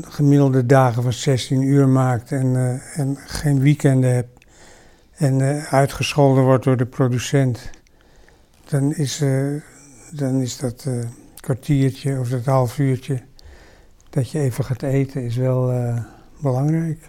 gemiddelde 0.00 0.66
dagen 0.66 1.02
van 1.02 1.12
16 1.12 1.62
uur 1.62 1.88
maakt 1.88 2.32
en, 2.32 2.46
uh, 2.46 2.98
en 2.98 3.16
geen 3.16 3.60
weekenden 3.60 4.14
hebt 4.14 4.46
en 5.14 5.38
uh, 5.38 5.72
uitgescholden 5.72 6.44
wordt 6.44 6.64
door 6.64 6.76
de 6.76 6.86
producent, 6.86 7.70
dan 8.68 8.94
is, 8.94 9.20
uh, 9.20 9.62
dan 10.10 10.40
is 10.40 10.56
dat 10.56 10.88
kwartiertje 11.40 12.18
of 12.18 12.28
dat 12.28 12.44
half 12.44 12.78
uurtje 12.78 13.22
dat 14.14 14.30
je 14.30 14.38
even 14.38 14.64
gaat 14.64 14.82
eten 14.82 15.22
is 15.22 15.36
wel 15.36 15.72
uh, 15.72 16.04
belangrijk. 16.40 17.08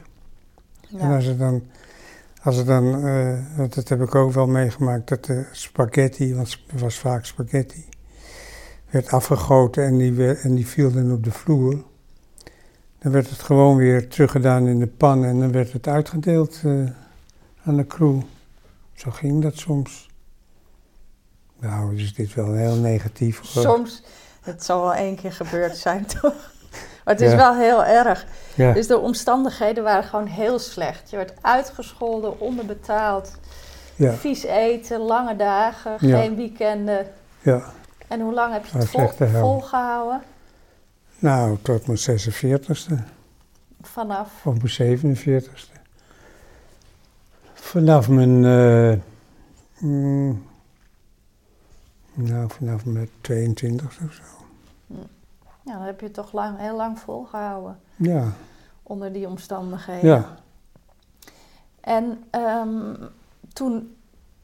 Ja. 0.88 1.00
En 1.00 1.12
als 1.12 1.26
het 1.26 1.40
dan, 1.40 1.64
als 2.42 2.56
het 2.56 2.66
dan 2.66 3.06
uh, 3.06 3.58
want 3.58 3.76
dat 3.76 3.90
heb 3.90 4.02
ik 4.02 4.16
ook 4.16 4.32
wel 4.32 4.48
meegemaakt, 4.48 5.08
dat 5.08 5.26
de 5.26 5.46
spaghetti, 5.52 6.36
want 6.36 6.60
het 6.68 6.82
was 6.82 7.00
vaak 7.00 7.26
spaghetti, 7.26 7.86
werd 8.90 9.10
afgegoten 9.10 9.84
en 9.84 9.98
die, 9.98 10.34
en 10.34 10.56
die 10.56 10.68
viel 10.68 10.92
dan 10.92 11.12
op 11.12 11.24
de 11.24 11.32
vloer. 11.32 11.84
Dan 13.00 13.12
werd 13.12 13.30
het 13.30 13.40
gewoon 13.40 13.76
weer 13.76 14.08
teruggedaan 14.08 14.68
in 14.68 14.80
de 14.80 14.88
pan 14.88 15.26
en 15.26 15.40
dan 15.40 15.52
werd 15.52 15.74
het 15.74 15.88
uitgedeeld 15.88 16.62
uh, 16.66 16.90
aan 17.64 17.78
de 17.78 17.88
crew. 17.88 18.22
Zo 18.94 19.12
ging 19.12 19.42
dat 19.42 19.58
soms. 19.58 20.10
Nou, 21.60 21.98
is 21.98 22.14
dit 22.14 22.34
wel 22.34 22.54
heel 22.54 22.76
negatief. 22.76 23.40
Hoor. 23.40 23.64
Soms, 23.64 24.04
het 24.42 24.64
zal 24.64 24.82
wel 24.82 24.94
één 24.94 25.16
keer 25.16 25.32
gebeurd 25.32 25.78
zijn, 25.78 26.06
toch? 26.22 26.54
Maar 27.06 27.14
het 27.14 27.24
is 27.24 27.32
ja. 27.32 27.38
wel 27.38 27.56
heel 27.56 27.86
erg. 27.86 28.26
Ja. 28.54 28.74
Dus 28.74 28.88
de 28.88 28.98
omstandigheden 28.98 29.84
waren 29.84 30.04
gewoon 30.04 30.26
heel 30.28 30.60
slecht. 30.60 31.10
Je 31.10 31.16
werd 31.16 31.34
uitgescholden, 31.42 32.40
onderbetaald, 32.40 33.32
ja. 33.96 34.14
vies 34.14 34.44
eten, 34.44 35.00
lange 35.00 35.36
dagen, 35.36 36.00
geen 36.00 36.36
weekenden. 36.36 37.08
Ja. 37.42 37.64
En 38.08 38.22
hoe 38.22 38.34
lang 38.34 38.54
heb 38.54 38.66
je 38.66 38.78
het 38.78 38.90
vol, 38.90 39.10
volgehouden? 39.40 40.22
Nou, 41.20 41.58
tot 41.62 41.88
mijn 41.88 42.00
46ste. 42.00 42.94
Vanaf? 43.82 44.46
Of 44.46 44.78
mijn 44.78 45.00
47ste. 45.00 45.76
Vanaf 47.54 48.10
mijn. 48.10 48.44
Uh, 48.44 48.94
mm, 49.80 50.46
nou, 52.14 52.50
vanaf 52.50 52.86
mijn 52.86 53.10
22 53.22 53.86
of 53.86 53.94
zo. 53.94 54.24
Ja, 55.66 55.74
dan 55.74 55.82
heb 55.82 56.00
je 56.00 56.06
het 56.06 56.16
toch 56.16 56.32
lang, 56.32 56.58
heel 56.60 56.76
lang 56.76 57.00
volgehouden. 57.00 57.80
Ja. 57.96 58.32
Onder 58.84 59.14
die 59.14 59.28
omstandigheden. 59.28 60.10
Ja. 60.10 60.36
En 61.82 62.24
um, 62.32 62.98
toen 63.54 63.96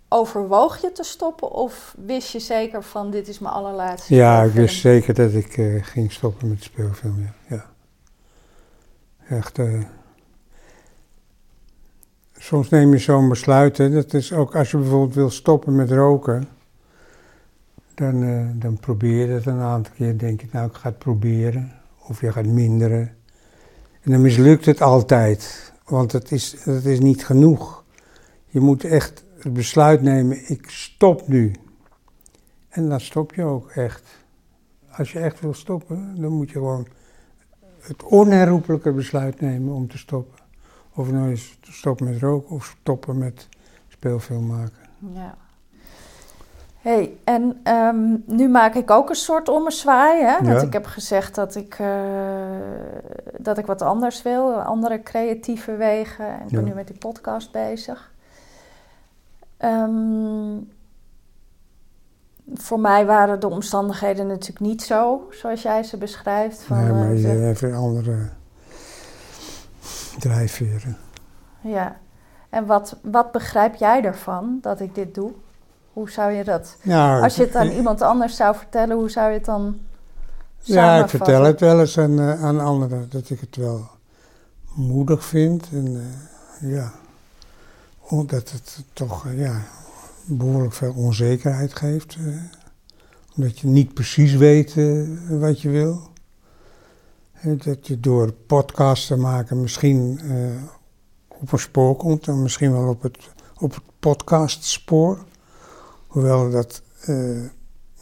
overwoog 0.07 0.81
je 0.81 0.91
te 0.91 1.03
stoppen 1.03 1.51
of 1.51 1.95
wist 2.05 2.31
je 2.31 2.39
zeker 2.39 2.83
van 2.83 3.11
dit 3.11 3.27
is 3.27 3.39
mijn 3.39 3.53
allerlaatste 3.53 4.15
Ja, 4.15 4.35
speelfilm? 4.35 4.63
ik 4.63 4.69
wist 4.69 4.81
zeker 4.81 5.13
dat 5.13 5.33
ik 5.33 5.57
uh, 5.57 5.83
ging 5.83 6.11
stoppen 6.11 6.49
met 6.49 6.63
speelfilm, 6.63 7.19
ja. 7.19 7.55
ja. 7.55 7.65
Echt, 9.37 9.57
uh, 9.57 9.83
soms 12.37 12.69
neem 12.69 12.91
je 12.91 12.97
zo'n 12.97 13.29
besluit, 13.29 13.77
hè. 13.77 13.89
dat 13.89 14.13
is 14.13 14.33
ook 14.33 14.55
als 14.55 14.71
je 14.71 14.77
bijvoorbeeld 14.77 15.15
wil 15.15 15.29
stoppen 15.29 15.75
met 15.75 15.91
roken 15.91 16.47
dan, 18.01 18.23
uh, 18.23 18.47
dan 18.53 18.79
probeer 18.79 19.27
je 19.27 19.33
het 19.33 19.45
een 19.45 19.59
aantal 19.59 19.93
keer. 19.93 20.17
denk 20.17 20.41
je, 20.41 20.47
nou, 20.51 20.67
ik 20.67 20.75
ga 20.75 20.89
het 20.89 20.97
proberen. 20.97 21.71
Of 22.07 22.21
je 22.21 22.31
gaat 22.31 22.45
minderen. 22.45 23.15
En 24.01 24.11
dan 24.11 24.21
mislukt 24.21 24.65
het 24.65 24.81
altijd. 24.81 25.71
Want 25.85 26.11
het 26.11 26.31
is, 26.31 26.63
het 26.63 26.85
is 26.85 26.99
niet 26.99 27.25
genoeg. 27.25 27.83
Je 28.45 28.59
moet 28.59 28.83
echt 28.83 29.25
het 29.37 29.53
besluit 29.53 30.01
nemen, 30.01 30.49
ik 30.49 30.69
stop 30.69 31.27
nu. 31.27 31.55
En 32.69 32.89
dan 32.89 32.99
stop 32.99 33.33
je 33.33 33.43
ook 33.43 33.69
echt. 33.69 34.03
Als 34.91 35.11
je 35.11 35.19
echt 35.19 35.39
wil 35.39 35.53
stoppen, 35.53 36.15
dan 36.21 36.31
moet 36.31 36.49
je 36.49 36.53
gewoon 36.53 36.87
het 37.79 38.03
onherroepelijke 38.03 38.91
besluit 38.91 39.41
nemen 39.41 39.73
om 39.73 39.87
te 39.87 39.97
stoppen. 39.97 40.39
Of 40.93 41.11
nou 41.11 41.31
is 41.31 41.57
stoppen 41.61 42.05
met 42.05 42.21
roken 42.21 42.49
of 42.49 42.75
stoppen 42.81 43.17
met 43.17 43.47
speelfilm 43.87 44.47
maken. 44.47 44.89
Ja. 45.13 45.37
Hey, 46.81 47.17
en 47.23 47.59
ehm, 47.63 48.15
nu 48.25 48.49
maak 48.49 48.75
ik 48.75 48.91
ook 48.91 49.09
een 49.09 49.15
soort 49.15 49.49
ommezwaai. 49.49 50.23
Hè? 50.23 50.33
Want 50.43 50.61
Ja. 50.61 50.67
ik 50.67 50.73
heb 50.73 50.85
gezegd 50.85 51.35
dat 51.35 51.55
ik, 51.55 51.75
eh, 51.79 51.87
dat 53.37 53.57
ik 53.57 53.65
wat 53.65 53.81
anders 53.81 54.21
wil, 54.21 54.61
andere 54.61 55.03
creatieve 55.03 55.75
wegen. 55.75 56.27
En 56.27 56.41
ik 56.45 56.51
ben 56.51 56.63
nu 56.63 56.73
met 56.73 56.87
die 56.87 56.97
podcast 56.97 57.51
bezig. 57.51 58.11
Ehm, 59.57 60.57
voor 62.53 62.79
mij 62.79 63.05
waren 63.05 63.39
de 63.39 63.49
omstandigheden 63.49 64.27
natuurlijk 64.27 64.59
niet 64.59 64.81
zo, 64.83 65.27
zoals 65.31 65.61
jij 65.61 65.83
ze 65.83 65.97
beschrijft. 65.97 66.61
Van, 66.63 66.77
nee, 66.77 66.87
eh, 66.87 66.93
maar 66.93 67.11
je 67.13 67.17
zeg- 67.17 67.39
hebt 67.39 67.59
weer 67.59 67.75
andere 67.75 68.15
drijfveren. 70.19 70.97
Ja. 71.61 71.95
En 72.49 72.65
wat, 72.65 72.95
wat 73.01 73.31
begrijp 73.31 73.75
jij 73.75 74.03
ervan 74.03 74.57
dat 74.61 74.79
ik 74.79 74.95
dit 74.95 75.15
doe? 75.15 75.31
Hoe 75.93 76.09
zou 76.09 76.31
je 76.31 76.43
dat... 76.43 76.77
Nou, 76.81 77.23
Als 77.23 77.35
je 77.35 77.43
het 77.43 77.55
aan 77.55 77.69
iemand 77.69 78.01
anders 78.01 78.35
zou 78.35 78.55
vertellen, 78.55 78.95
hoe 78.97 79.09
zou 79.09 79.27
je 79.27 79.37
het 79.37 79.45
dan 79.45 79.79
Ja, 80.59 81.03
ik 81.03 81.09
vertel 81.09 81.43
het 81.43 81.59
wel 81.59 81.79
eens 81.79 81.97
aan, 81.97 82.19
eh, 82.19 82.43
aan 82.43 82.59
anderen 82.59 83.09
dat 83.09 83.29
ik 83.29 83.39
het 83.39 83.55
wel 83.55 83.89
moedig 84.73 85.25
vind. 85.25 85.67
En 85.71 86.15
eh, 86.61 86.71
ja, 86.71 86.91
omdat 87.99 88.51
het 88.51 88.83
toch 88.93 89.25
eh, 89.25 89.39
ja, 89.39 89.61
behoorlijk 90.25 90.73
veel 90.73 90.93
onzekerheid 90.95 91.75
geeft. 91.75 92.17
omdat 93.35 93.59
je 93.59 93.67
niet 93.67 93.93
precies 93.93 94.33
weet 94.33 94.75
wat 95.29 95.61
je 95.61 95.69
wil. 95.69 96.09
Dat 97.41 97.87
je 97.87 97.99
door 97.99 98.31
podcasts 98.31 99.07
te 99.07 99.17
maken 99.17 99.61
misschien 99.61 100.19
op 101.27 101.51
een 101.51 101.59
spoor 101.59 101.95
komt. 101.95 102.27
En 102.27 102.41
misschien 102.41 102.71
wel 102.71 102.87
op 102.87 103.01
het, 103.01 103.17
op 103.59 103.73
het 103.73 103.83
podcastspoor. 103.99 105.19
Hoewel 106.11 106.49
dat... 106.51 106.81
eh, 107.01 107.43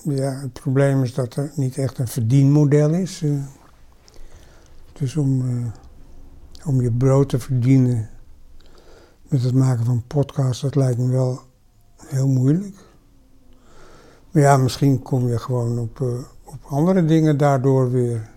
ja, 0.03 0.39
het 0.39 0.53
probleem 0.53 1.03
is 1.03 1.13
dat 1.13 1.35
er 1.35 1.51
niet 1.55 1.77
echt 1.77 1.97
een 1.97 2.07
verdienmodel 2.07 2.93
is. 2.93 3.21
eh. 3.21 3.31
dus 4.93 5.15
om, 5.15 5.41
eh, 5.49 6.67
om 6.67 6.81
je 6.81 6.91
brood 6.91 7.29
te 7.29 7.39
verdienen 7.39 8.09
met 9.27 9.43
het 9.43 9.53
maken 9.53 9.85
van 9.85 10.03
podcasts, 10.07 10.61
dat 10.61 10.75
lijkt 10.75 10.97
me 10.97 11.09
wel 11.09 11.39
heel 12.05 12.27
moeilijk. 12.27 12.75
Maar 14.31 14.43
ja, 14.43 14.57
misschien 14.57 15.01
kom 15.01 15.27
je 15.27 15.37
gewoon 15.39 15.79
op, 15.79 15.99
op 16.43 16.59
andere 16.69 17.05
dingen 17.05 17.37
daardoor 17.37 17.91
weer. 17.91 18.29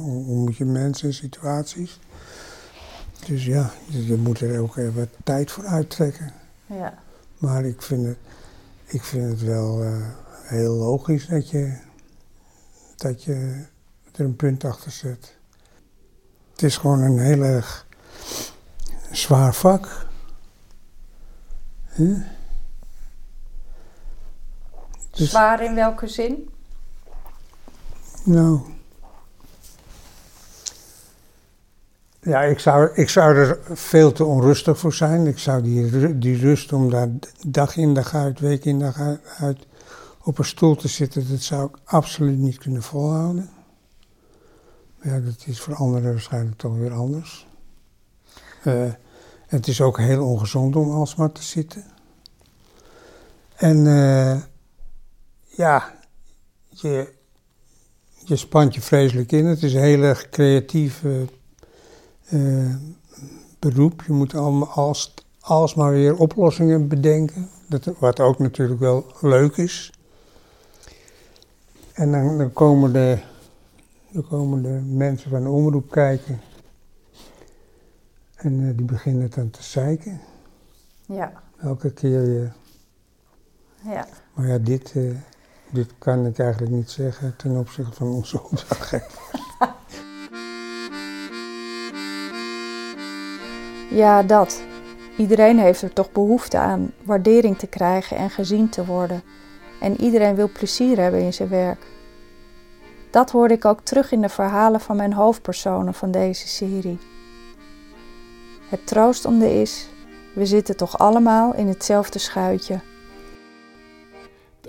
Ontmoet 0.00 0.56
je 0.56 0.64
mensen 0.64 1.08
en 1.08 1.14
situaties. 1.14 2.00
Dus 3.26 3.44
ja, 3.44 3.70
je, 3.88 4.06
je 4.06 4.16
moet 4.16 4.40
er 4.40 4.60
ook 4.60 4.76
even 4.76 5.10
tijd 5.24 5.50
voor 5.50 5.64
uittrekken. 5.64 6.32
Ja. 6.66 6.98
Maar 7.38 7.64
ik 7.64 7.82
vind 7.82 8.06
het, 8.06 8.16
ik 8.88 9.02
vind 9.04 9.30
het 9.30 9.40
wel 9.40 9.82
eh, 9.82 10.08
heel 10.42 10.72
logisch 10.72 11.26
dat 11.26 11.50
je, 11.50 11.78
dat 12.96 13.24
je 13.24 13.64
er 14.12 14.24
een 14.24 14.36
punt 14.36 14.64
achter 14.64 14.90
zet. 14.90 15.36
Het 16.52 16.62
is 16.62 16.76
gewoon 16.76 17.00
een 17.00 17.18
heel 17.18 17.42
erg 17.42 17.86
zwaar 19.10 19.54
vak. 19.54 20.06
Huh? 21.86 22.20
Dus- 25.10 25.30
Zwaar 25.30 25.62
in 25.64 25.74
welke 25.74 26.06
zin? 26.08 26.50
Nou. 28.24 28.60
Ja, 32.20 32.42
ik 32.42 32.58
zou, 32.58 32.90
ik 32.94 33.08
zou 33.08 33.36
er 33.36 33.58
veel 33.76 34.12
te 34.12 34.24
onrustig 34.24 34.78
voor 34.78 34.92
zijn. 34.92 35.26
Ik 35.26 35.38
zou 35.38 35.62
die, 35.62 36.18
die 36.18 36.36
rust 36.36 36.72
om 36.72 36.90
daar 36.90 37.08
dag 37.46 37.76
in 37.76 37.94
dag 37.94 38.14
uit, 38.14 38.40
week 38.40 38.64
in 38.64 38.78
dag 38.78 38.98
uit, 39.38 39.66
op 40.22 40.38
een 40.38 40.44
stoel 40.44 40.76
te 40.76 40.88
zitten, 40.88 41.30
dat 41.30 41.40
zou 41.40 41.68
ik 41.68 41.76
absoluut 41.84 42.38
niet 42.38 42.58
kunnen 42.58 42.82
volhouden. 42.82 43.50
Maar 44.98 45.14
ja, 45.14 45.20
dat 45.20 45.44
is 45.46 45.60
voor 45.60 45.74
anderen 45.74 46.12
waarschijnlijk 46.12 46.56
toch 46.56 46.76
weer 46.76 46.92
anders. 46.92 47.46
Eh, 48.62 48.92
het 49.46 49.68
is 49.68 49.80
ook 49.80 49.98
heel 49.98 50.26
ongezond 50.26 50.76
om 50.76 50.90
alsmaar 50.90 51.32
te 51.32 51.42
zitten. 51.42 51.84
En 53.56 53.86
eh, 53.86 54.42
ja, 55.46 55.94
je, 56.68 57.12
je 58.24 58.36
spant 58.36 58.74
je 58.74 58.80
vreselijk 58.80 59.32
in. 59.32 59.46
Het 59.46 59.62
is 59.62 59.74
een 59.74 59.80
heel 59.80 60.02
erg 60.02 60.28
eh, 62.28 62.74
beroep. 63.58 64.02
Je 64.06 64.12
moet 64.12 64.34
allemaal 64.34 64.68
als, 64.68 65.14
alsmaar 65.40 65.92
weer 65.92 66.16
oplossingen 66.16 66.88
bedenken. 66.88 67.48
Dat, 67.66 67.84
wat 67.98 68.20
ook 68.20 68.38
natuurlijk 68.38 68.80
wel 68.80 69.06
leuk 69.20 69.56
is. 69.56 69.92
En 71.92 72.12
dan, 72.12 72.38
dan, 72.38 72.52
komen, 72.52 72.92
de, 72.92 73.18
dan 74.10 74.26
komen 74.28 74.62
de 74.62 74.80
mensen 74.86 75.30
van 75.30 75.42
de 75.42 75.48
omroep 75.48 75.90
kijken. 75.90 76.40
En 78.36 78.68
eh, 78.68 78.76
die 78.76 78.86
beginnen 78.86 79.30
dan 79.34 79.50
te 79.50 79.62
zeiken. 79.62 80.20
Ja. 81.06 81.32
Elke 81.60 81.92
keer 81.92 82.22
weer. 82.26 82.52
Ja. 83.84 84.06
Maar 84.34 84.46
ja, 84.46 84.58
dit, 84.58 84.92
eh, 84.96 85.16
dit 85.70 85.92
kan 85.98 86.26
ik 86.26 86.38
eigenlijk 86.38 86.72
niet 86.72 86.90
zeggen 86.90 87.36
ten 87.36 87.56
opzichte 87.56 87.92
van 87.92 88.06
onze 88.06 88.42
opdrachtgever. 88.42 89.46
Ja, 93.88 94.22
dat. 94.22 94.62
Iedereen 95.16 95.58
heeft 95.58 95.82
er 95.82 95.92
toch 95.92 96.12
behoefte 96.12 96.58
aan 96.58 96.92
waardering 97.02 97.58
te 97.58 97.66
krijgen 97.66 98.16
en 98.16 98.30
gezien 98.30 98.68
te 98.68 98.84
worden. 98.84 99.22
En 99.80 100.00
iedereen 100.00 100.34
wil 100.34 100.50
plezier 100.52 100.98
hebben 100.98 101.20
in 101.20 101.32
zijn 101.32 101.48
werk. 101.48 101.86
Dat 103.10 103.30
hoorde 103.30 103.54
ik 103.54 103.64
ook 103.64 103.80
terug 103.80 104.12
in 104.12 104.20
de 104.20 104.28
verhalen 104.28 104.80
van 104.80 104.96
mijn 104.96 105.12
hoofdpersonen 105.12 105.94
van 105.94 106.10
deze 106.10 106.48
serie. 106.48 106.98
Het 108.68 108.86
troostende 108.86 109.60
is, 109.60 109.88
we 110.34 110.46
zitten 110.46 110.76
toch 110.76 110.98
allemaal 110.98 111.54
in 111.54 111.66
hetzelfde 111.66 112.18
schuitje. 112.18 112.80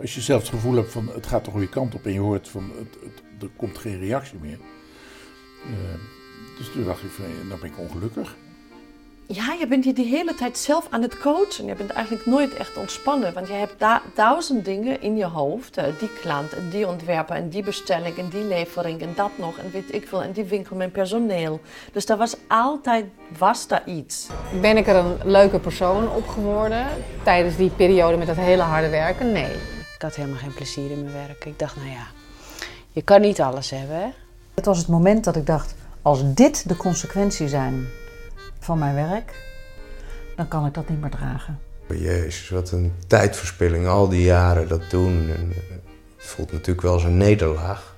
Als 0.01 0.15
je 0.15 0.21
zelf 0.21 0.41
het 0.41 0.49
gevoel 0.49 0.75
hebt 0.75 0.91
van 0.91 1.09
het 1.13 1.27
gaat 1.27 1.45
de 1.45 1.51
goede 1.51 1.69
kant 1.69 1.95
op 1.95 2.05
en 2.05 2.13
je 2.13 2.19
hoort 2.19 2.49
van 2.49 2.71
het, 2.77 3.21
er 3.41 3.49
komt 3.55 3.77
geen 3.77 3.99
reactie 3.99 4.39
meer. 4.41 4.59
Uh, 5.65 5.73
dus 6.57 6.71
toen 6.71 6.83
dacht 6.83 7.03
ik 7.03 7.09
van 7.09 7.25
dan 7.49 7.59
ben 7.59 7.69
ik 7.69 7.79
ongelukkig. 7.79 8.35
Ja, 9.31 9.55
je 9.59 9.67
bent 9.67 9.83
je 9.83 9.93
die 9.93 10.05
hele 10.05 10.35
tijd 10.35 10.57
zelf 10.57 10.87
aan 10.89 11.01
het 11.01 11.17
coachen. 11.17 11.65
Je 11.65 11.75
bent 11.75 11.89
eigenlijk 11.89 12.25
nooit 12.25 12.53
echt 12.53 12.77
ontspannen. 12.77 13.33
Want 13.33 13.47
je 13.47 13.53
hebt 13.53 13.79
da 13.79 14.01
duizend 14.15 14.65
dingen 14.65 15.01
in 15.01 15.17
je 15.17 15.25
hoofd. 15.25 15.77
Uh, 15.77 15.83
die 15.99 16.09
klant 16.21 16.53
en 16.53 16.69
die 16.69 16.87
ontwerper 16.87 17.35
en 17.35 17.49
die 17.49 17.63
bestelling 17.63 18.17
en 18.17 18.29
die 18.29 18.43
levering 18.43 19.01
en 19.01 19.13
dat 19.15 19.31
nog. 19.35 19.57
En 19.57 19.71
weet 19.71 19.93
ik 19.93 20.07
veel. 20.07 20.23
En 20.23 20.31
die 20.31 20.43
winkel 20.43 20.75
met 20.75 20.91
personeel. 20.91 21.59
Dus 21.91 22.05
daar 22.05 22.17
was 22.17 22.35
altijd 22.47 23.05
was 23.37 23.67
daar 23.67 23.81
iets. 23.85 24.27
Ben 24.61 24.77
ik 24.77 24.87
er 24.87 24.95
een 24.95 25.17
leuke 25.23 25.59
persoon 25.59 26.09
op 26.11 26.27
geworden 26.27 26.87
tijdens 27.23 27.55
die 27.55 27.69
periode 27.69 28.17
met 28.17 28.27
dat 28.27 28.35
hele 28.35 28.61
harde 28.61 28.89
werken? 28.89 29.31
Nee. 29.31 29.51
Ik 29.95 30.01
had 30.01 30.15
helemaal 30.15 30.39
geen 30.39 30.53
plezier 30.53 30.91
in 30.91 31.03
mijn 31.03 31.27
werk. 31.27 31.45
Ik 31.45 31.59
dacht, 31.59 31.75
nou 31.75 31.89
ja, 31.89 32.07
je 32.91 33.01
kan 33.01 33.21
niet 33.21 33.41
alles 33.41 33.69
hebben. 33.69 33.95
Hè? 33.95 34.07
Het 34.53 34.65
was 34.65 34.77
het 34.77 34.87
moment 34.87 35.23
dat 35.23 35.35
ik 35.35 35.45
dacht, 35.45 35.75
als 36.01 36.33
dit 36.33 36.67
de 36.67 36.75
consequenties 36.77 37.49
zijn 37.49 37.87
van 38.59 38.79
mijn 38.79 38.95
werk, 38.95 39.33
dan 40.35 40.47
kan 40.47 40.65
ik 40.65 40.73
dat 40.73 40.89
niet 40.89 41.01
meer 41.01 41.09
dragen. 41.09 41.59
Jezus, 41.87 42.49
wat 42.49 42.71
een 42.71 42.93
tijdverspilling, 43.07 43.87
al 43.87 44.09
die 44.09 44.23
jaren 44.23 44.67
dat 44.67 44.89
doen. 44.89 45.29
En 45.37 45.53
het 46.17 46.25
voelt 46.25 46.51
natuurlijk 46.51 46.81
wel 46.81 46.93
als 46.93 47.03
een 47.03 47.17
nederlaag. 47.17 47.95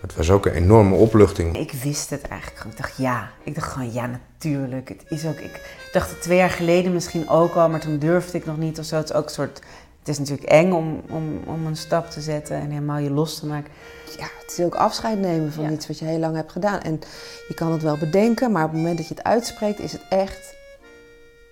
Maar 0.00 0.08
het 0.08 0.16
was 0.16 0.30
ook 0.30 0.46
een 0.46 0.52
enorme 0.52 0.94
opluchting. 0.94 1.56
Ik 1.56 1.72
wist 1.72 2.10
het 2.10 2.22
eigenlijk. 2.22 2.64
Ik 2.64 2.76
dacht 2.76 2.96
ja. 2.96 3.30
Ik 3.42 3.54
dacht 3.54 3.72
gewoon 3.72 3.92
ja, 3.92 4.06
natuurlijk. 4.06 4.88
Het 4.88 5.04
is 5.08 5.26
ook, 5.26 5.38
ik 5.38 5.88
dacht 5.92 6.10
het 6.10 6.22
twee 6.22 6.38
jaar 6.38 6.50
geleden 6.50 6.92
misschien 6.92 7.28
ook 7.28 7.54
al, 7.54 7.68
maar 7.68 7.80
toen 7.80 7.98
durfde 7.98 8.38
ik 8.38 8.46
nog 8.46 8.56
niet 8.56 8.78
of 8.78 8.84
zo. 8.84 8.96
Het 8.96 9.10
is 9.10 9.14
ook 9.14 9.24
een 9.24 9.30
soort. 9.30 9.60
Het 10.08 10.18
is 10.18 10.28
natuurlijk 10.28 10.50
eng 10.50 10.72
om, 10.72 11.02
om, 11.10 11.40
om 11.46 11.66
een 11.66 11.76
stap 11.76 12.10
te 12.10 12.20
zetten 12.20 12.56
en 12.56 12.70
helemaal 12.70 12.98
je 12.98 13.10
los 13.10 13.38
te 13.38 13.46
maken. 13.46 13.72
Ja, 14.18 14.26
het 14.40 14.58
is 14.58 14.64
ook 14.64 14.74
afscheid 14.74 15.18
nemen 15.18 15.52
van 15.52 15.64
ja. 15.64 15.70
iets 15.70 15.86
wat 15.86 15.98
je 15.98 16.04
heel 16.04 16.18
lang 16.18 16.36
hebt 16.36 16.52
gedaan. 16.52 16.80
En 16.80 17.00
je 17.48 17.54
kan 17.54 17.72
het 17.72 17.82
wel 17.82 17.96
bedenken, 17.96 18.52
maar 18.52 18.64
op 18.64 18.70
het 18.70 18.78
moment 18.78 18.96
dat 18.96 19.08
je 19.08 19.14
het 19.14 19.24
uitspreekt, 19.24 19.78
is 19.78 19.92
het 19.92 20.02
echt. 20.08 20.56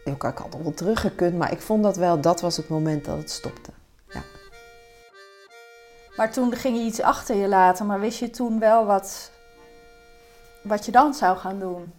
Ik 0.05 0.23
had 0.23 0.41
altijd 0.41 0.63
wel 0.63 0.75
teruggekund, 0.75 1.37
maar 1.37 1.53
ik 1.53 1.61
vond 1.61 1.83
dat 1.83 1.97
wel, 1.97 2.21
dat 2.21 2.41
was 2.41 2.57
het 2.57 2.69
moment 2.69 3.05
dat 3.05 3.17
het 3.17 3.31
stopte. 3.31 3.71
Ja. 4.09 4.23
Maar 6.17 6.33
toen 6.33 6.53
ging 6.53 6.77
je 6.77 6.85
iets 6.85 7.01
achter 7.01 7.37
je 7.37 7.49
laten, 7.49 7.87
maar 7.87 8.01
wist 8.01 8.19
je 8.19 8.31
toen 8.31 8.59
wel 8.59 8.87
wat, 8.87 9.31
wat 10.63 10.85
je 10.85 10.93
dan 10.93 11.15
zou 11.15 11.37
gaan 11.37 11.59
doen? 11.59 11.93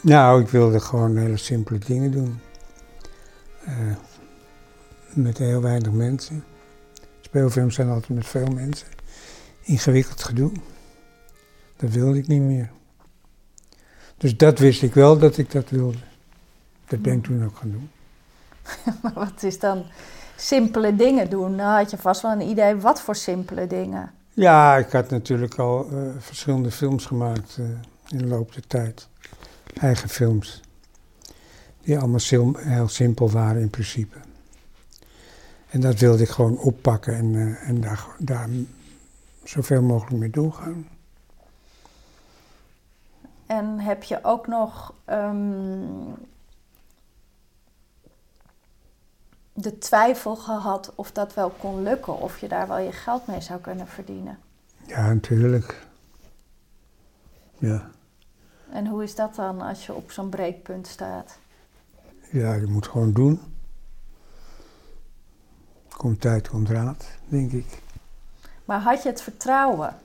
Nou, 0.00 0.40
ik 0.40 0.48
wilde 0.48 0.80
gewoon 0.80 1.16
hele 1.16 1.36
simpele 1.36 1.78
dingen 1.78 2.10
doen. 2.10 2.40
Uh, 3.68 3.96
met 5.16 5.38
heel 5.38 5.60
weinig 5.60 5.92
mensen. 5.92 6.44
Speelfilms 7.20 7.74
zijn 7.74 7.88
altijd 7.88 8.08
met 8.08 8.26
veel 8.26 8.46
mensen. 8.46 8.86
Ingewikkeld 9.62 10.22
gedoe. 10.22 10.52
Dat 11.76 11.90
wilde 11.90 12.18
ik 12.18 12.26
niet 12.26 12.42
meer. 12.42 12.70
Dus 14.16 14.36
dat 14.36 14.58
wist 14.58 14.82
ik 14.82 14.94
wel 14.94 15.18
dat 15.18 15.38
ik 15.38 15.50
dat 15.50 15.70
wilde. 15.70 15.98
Dat 16.86 17.02
ben 17.02 17.12
ik 17.12 17.22
toen 17.22 17.44
ook 17.44 17.56
gaan 17.56 17.70
doen. 17.70 17.90
maar 19.02 19.12
wat 19.14 19.42
is 19.42 19.58
dan 19.58 19.84
simpele 20.36 20.96
dingen 20.96 21.30
doen? 21.30 21.54
Nou 21.54 21.78
had 21.78 21.90
je 21.90 21.98
vast 21.98 22.22
wel 22.22 22.32
een 22.32 22.48
idee 22.48 22.76
wat 22.76 23.00
voor 23.00 23.16
simpele 23.16 23.66
dingen. 23.66 24.10
Ja, 24.34 24.76
ik 24.76 24.90
had 24.90 25.10
natuurlijk 25.10 25.58
al 25.58 25.88
uh, 25.92 25.98
verschillende 26.18 26.70
films 26.70 27.06
gemaakt 27.06 27.56
uh, 27.60 27.66
in 28.08 28.18
de 28.18 28.26
loop 28.26 28.52
der 28.52 28.66
tijd. 28.66 29.08
Eigen 29.80 30.08
films. 30.08 30.60
Die 31.82 31.98
allemaal 31.98 32.54
heel 32.56 32.88
simpel 32.88 33.30
waren 33.30 33.60
in 33.60 33.70
principe. 33.70 34.16
En 35.72 35.80
dat 35.80 35.98
wilde 35.98 36.22
ik 36.22 36.28
gewoon 36.28 36.58
oppakken 36.58 37.14
en, 37.14 37.32
uh, 37.32 37.68
en 37.68 37.80
daar, 37.80 38.06
daar 38.18 38.48
zoveel 39.44 39.82
mogelijk 39.82 40.16
mee 40.16 40.30
doorgaan. 40.30 40.88
En 43.46 43.78
heb 43.78 44.02
je 44.02 44.18
ook 44.22 44.46
nog 44.46 44.94
um, 45.10 46.14
de 49.52 49.78
twijfel 49.78 50.36
gehad 50.36 50.92
of 50.94 51.12
dat 51.12 51.34
wel 51.34 51.50
kon 51.50 51.82
lukken, 51.82 52.20
of 52.20 52.38
je 52.38 52.48
daar 52.48 52.68
wel 52.68 52.78
je 52.78 52.92
geld 52.92 53.26
mee 53.26 53.40
zou 53.40 53.60
kunnen 53.60 53.86
verdienen? 53.86 54.38
Ja, 54.86 55.12
natuurlijk. 55.12 55.86
Ja. 57.58 57.90
En 58.72 58.86
hoe 58.86 59.02
is 59.02 59.14
dat 59.14 59.34
dan 59.34 59.60
als 59.60 59.86
je 59.86 59.94
op 59.94 60.10
zo'n 60.10 60.28
breekpunt 60.28 60.86
staat? 60.86 61.38
Ja, 62.30 62.54
je 62.54 62.66
moet 62.66 62.86
gewoon 62.86 63.12
doen. 63.12 63.40
Komt 65.96 66.20
tijd, 66.20 66.48
komt 66.48 66.68
raad, 66.68 67.04
denk 67.28 67.52
ik. 67.52 67.66
Maar 68.64 68.80
had 68.80 69.02
je 69.02 69.08
het 69.08 69.22
vertrouwen? 69.22 69.96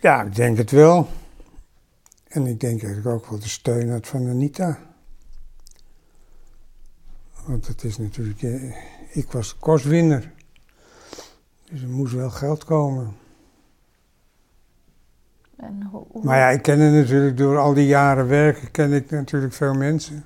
Ja, 0.00 0.22
ik 0.22 0.34
denk 0.34 0.56
het 0.56 0.70
wel. 0.70 1.08
En 2.28 2.46
ik 2.46 2.60
denk 2.60 2.80
dat 2.80 2.90
ik 2.90 3.06
ook 3.06 3.26
wel 3.26 3.38
de 3.38 3.48
steun 3.48 3.90
had 3.90 4.06
van 4.06 4.28
Anita. 4.28 4.78
Want 7.46 7.66
het 7.66 7.84
is 7.84 7.98
natuurlijk, 7.98 8.42
eh, 8.42 8.76
ik 9.16 9.32
was 9.32 9.58
kostwinner. 9.58 10.32
Dus 11.70 11.82
er 11.82 11.88
moest 11.88 12.12
wel 12.12 12.30
geld 12.30 12.64
komen. 12.64 13.16
En 15.56 15.82
hoe, 15.90 16.04
hoe... 16.08 16.24
Maar 16.24 16.38
ja, 16.38 16.48
ik 16.48 16.62
kende 16.62 16.90
natuurlijk 16.90 17.36
door 17.36 17.58
al 17.58 17.74
die 17.74 17.86
jaren 17.86 18.28
werken, 18.28 18.70
ken 18.70 18.92
ik 18.92 19.10
natuurlijk 19.10 19.52
veel 19.52 19.74
mensen. 19.74 20.24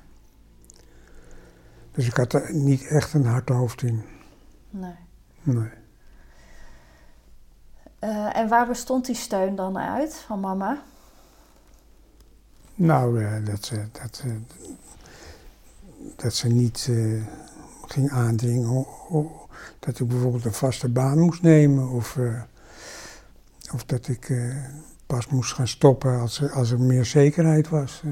Dus 1.92 2.06
ik 2.06 2.14
had 2.14 2.32
er 2.32 2.54
niet 2.54 2.87
echt 2.87 3.14
een 3.14 3.26
hard 3.26 3.49
hoofd 3.49 3.82
in. 3.82 4.02
Nee. 4.70 4.94
Nee. 5.42 5.70
Uh, 8.00 8.37
en 8.37 8.49
waar 8.49 8.66
bestond 8.66 9.06
die 9.06 9.14
steun 9.14 9.54
dan 9.54 9.78
uit 9.78 10.14
van 10.14 10.40
mama? 10.40 10.82
Nou, 12.75 13.20
uh, 13.20 13.47
dat, 13.47 13.64
ze, 13.64 13.85
dat, 13.92 14.23
uh, 14.26 14.32
dat 16.16 16.35
ze 16.35 16.49
niet 16.49 16.87
uh, 16.90 17.23
ging 17.87 18.11
aandringen 18.11 18.70
oh, 18.70 19.12
oh, 19.14 19.40
dat 19.78 20.00
ik 20.00 20.09
bijvoorbeeld 20.09 20.44
een 20.44 20.52
vaste 20.52 20.88
baan 20.88 21.18
moest 21.18 21.42
nemen. 21.42 21.88
Of, 21.88 22.18
of 23.73 23.85
dat 23.85 24.09
ik 24.09 24.32
pas 25.06 25.26
moest 25.26 25.52
gaan 25.52 25.68
stoppen 25.68 26.20
als, 26.20 26.50
als 26.50 26.70
er 26.70 26.80
meer 26.80 27.04
zekerheid 27.04 27.68
was. 27.68 28.02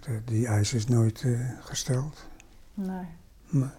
Dat, 0.00 0.26
die 0.26 0.46
eis 0.46 0.72
is 0.72 0.86
nooit 0.86 1.24
gesteld. 1.60 2.26
Nee. 2.74 3.06
nee. 3.48 3.70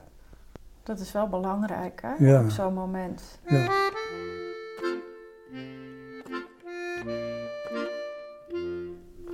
Dat 0.84 1.00
is 1.00 1.12
wel 1.12 1.28
belangrijk, 1.28 2.02
hè? 2.02 2.26
Ja. 2.26 2.44
Op 2.44 2.50
zo'n 2.50 2.74
moment. 2.74 3.40
Ja. 3.48 3.92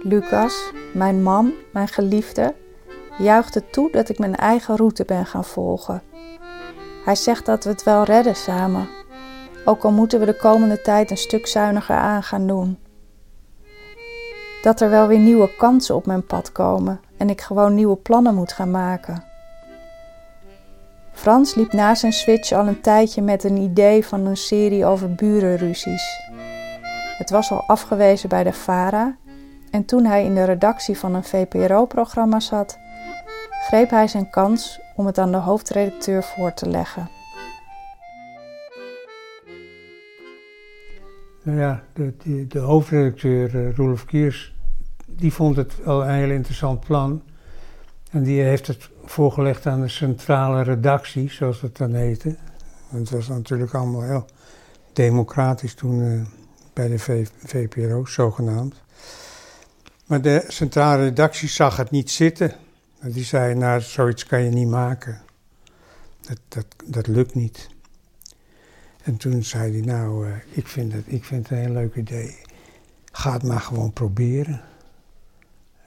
Lucas, 0.03 0.71
mijn 0.93 1.23
man, 1.23 1.53
mijn 1.73 1.87
geliefde, 1.87 2.55
juicht 3.17 3.53
het 3.53 3.73
toe 3.73 3.91
dat 3.91 4.09
ik 4.09 4.19
mijn 4.19 4.35
eigen 4.35 4.75
route 4.75 5.05
ben 5.05 5.25
gaan 5.25 5.45
volgen. 5.45 6.01
Hij 7.05 7.15
zegt 7.15 7.45
dat 7.45 7.63
we 7.63 7.69
het 7.69 7.83
wel 7.83 8.03
redden 8.03 8.35
samen, 8.35 8.89
ook 9.65 9.83
al 9.83 9.91
moeten 9.91 10.19
we 10.19 10.25
de 10.25 10.37
komende 10.37 10.81
tijd 10.81 11.11
een 11.11 11.17
stuk 11.17 11.47
zuiniger 11.47 11.95
aan 11.95 12.23
gaan 12.23 12.47
doen. 12.47 12.77
Dat 14.61 14.81
er 14.81 14.89
wel 14.89 15.07
weer 15.07 15.19
nieuwe 15.19 15.55
kansen 15.57 15.95
op 15.95 16.05
mijn 16.05 16.25
pad 16.25 16.51
komen 16.51 16.99
en 17.17 17.29
ik 17.29 17.41
gewoon 17.41 17.75
nieuwe 17.75 17.95
plannen 17.95 18.35
moet 18.35 18.51
gaan 18.51 18.71
maken. 18.71 19.23
Frans 21.11 21.55
liep 21.55 21.73
na 21.73 21.95
zijn 21.95 22.13
switch 22.13 22.51
al 22.51 22.67
een 22.67 22.81
tijdje 22.81 23.21
met 23.21 23.43
een 23.43 23.57
idee 23.57 24.05
van 24.05 24.25
een 24.25 24.37
serie 24.37 24.85
over 24.85 25.15
burenruzies. 25.15 26.21
Het 27.17 27.29
was 27.29 27.51
al 27.51 27.63
afgewezen 27.67 28.29
bij 28.29 28.43
de 28.43 28.53
VARA 28.53 29.15
en 29.71 29.85
toen 29.85 30.05
hij 30.05 30.23
in 30.23 30.35
de 30.35 30.43
redactie 30.43 30.97
van 30.97 31.13
een 31.13 31.23
VPRO-programma 31.23 32.39
zat, 32.39 32.77
greep 33.67 33.89
hij 33.89 34.07
zijn 34.07 34.29
kans 34.29 34.79
om 34.95 35.05
het 35.05 35.17
aan 35.17 35.31
de 35.31 35.37
hoofdredacteur 35.37 36.23
voor 36.23 36.53
te 36.53 36.69
leggen. 36.69 37.18
Nou 41.49 41.61
ja, 41.61 41.83
de, 41.93 42.47
de, 42.47 42.59
hoofdredacteur 42.59 43.55
uh, 43.55 43.75
Roelof 43.75 44.05
Kiers, 44.05 44.55
die 45.05 45.33
vond 45.33 45.55
het 45.55 45.73
wel 45.83 46.03
een 46.03 46.13
heel 46.13 46.29
interessant 46.29 46.79
plan. 46.79 47.23
En 48.11 48.23
die 48.23 48.41
heeft 48.41 48.67
het 48.67 48.89
voorgelegd 49.03 49.65
aan 49.65 49.81
de 49.81 49.87
centrale 49.87 50.61
redactie, 50.61 51.31
zoals 51.31 51.61
het 51.61 51.77
dan 51.77 51.93
heette. 51.93 52.35
Want 52.89 53.09
het 53.09 53.17
was 53.17 53.27
natuurlijk 53.27 53.73
allemaal 53.73 54.01
heel 54.01 54.25
democratisch 54.93 55.73
toen 55.73 55.99
uh, 55.99 56.21
bij 56.73 56.87
de 56.87 57.25
VPRO, 57.45 58.05
zogenaamd. 58.05 58.81
Maar 60.05 60.21
de 60.21 60.45
centrale 60.47 61.03
redactie 61.03 61.49
zag 61.49 61.77
het 61.77 61.91
niet 61.91 62.11
zitten. 62.11 62.53
Die 63.01 63.23
zei, 63.23 63.55
nou, 63.55 63.81
zoiets 63.81 64.25
kan 64.25 64.43
je 64.43 64.49
niet 64.49 64.69
maken. 64.69 65.21
Dat, 66.21 66.39
dat, 66.47 66.65
dat 66.85 67.07
lukt 67.07 67.35
niet. 67.35 67.69
En 69.03 69.17
toen 69.17 69.43
zei 69.43 69.71
hij, 69.71 69.81
nou, 69.81 70.27
uh, 70.27 70.35
ik, 70.49 70.67
vind 70.67 70.93
het, 70.93 71.03
ik 71.07 71.23
vind 71.23 71.49
het 71.49 71.57
een 71.57 71.63
heel 71.63 71.73
leuk 71.73 71.95
idee. 71.95 72.37
Ga 73.11 73.33
het 73.33 73.43
maar 73.43 73.59
gewoon 73.59 73.93
proberen. 73.93 74.61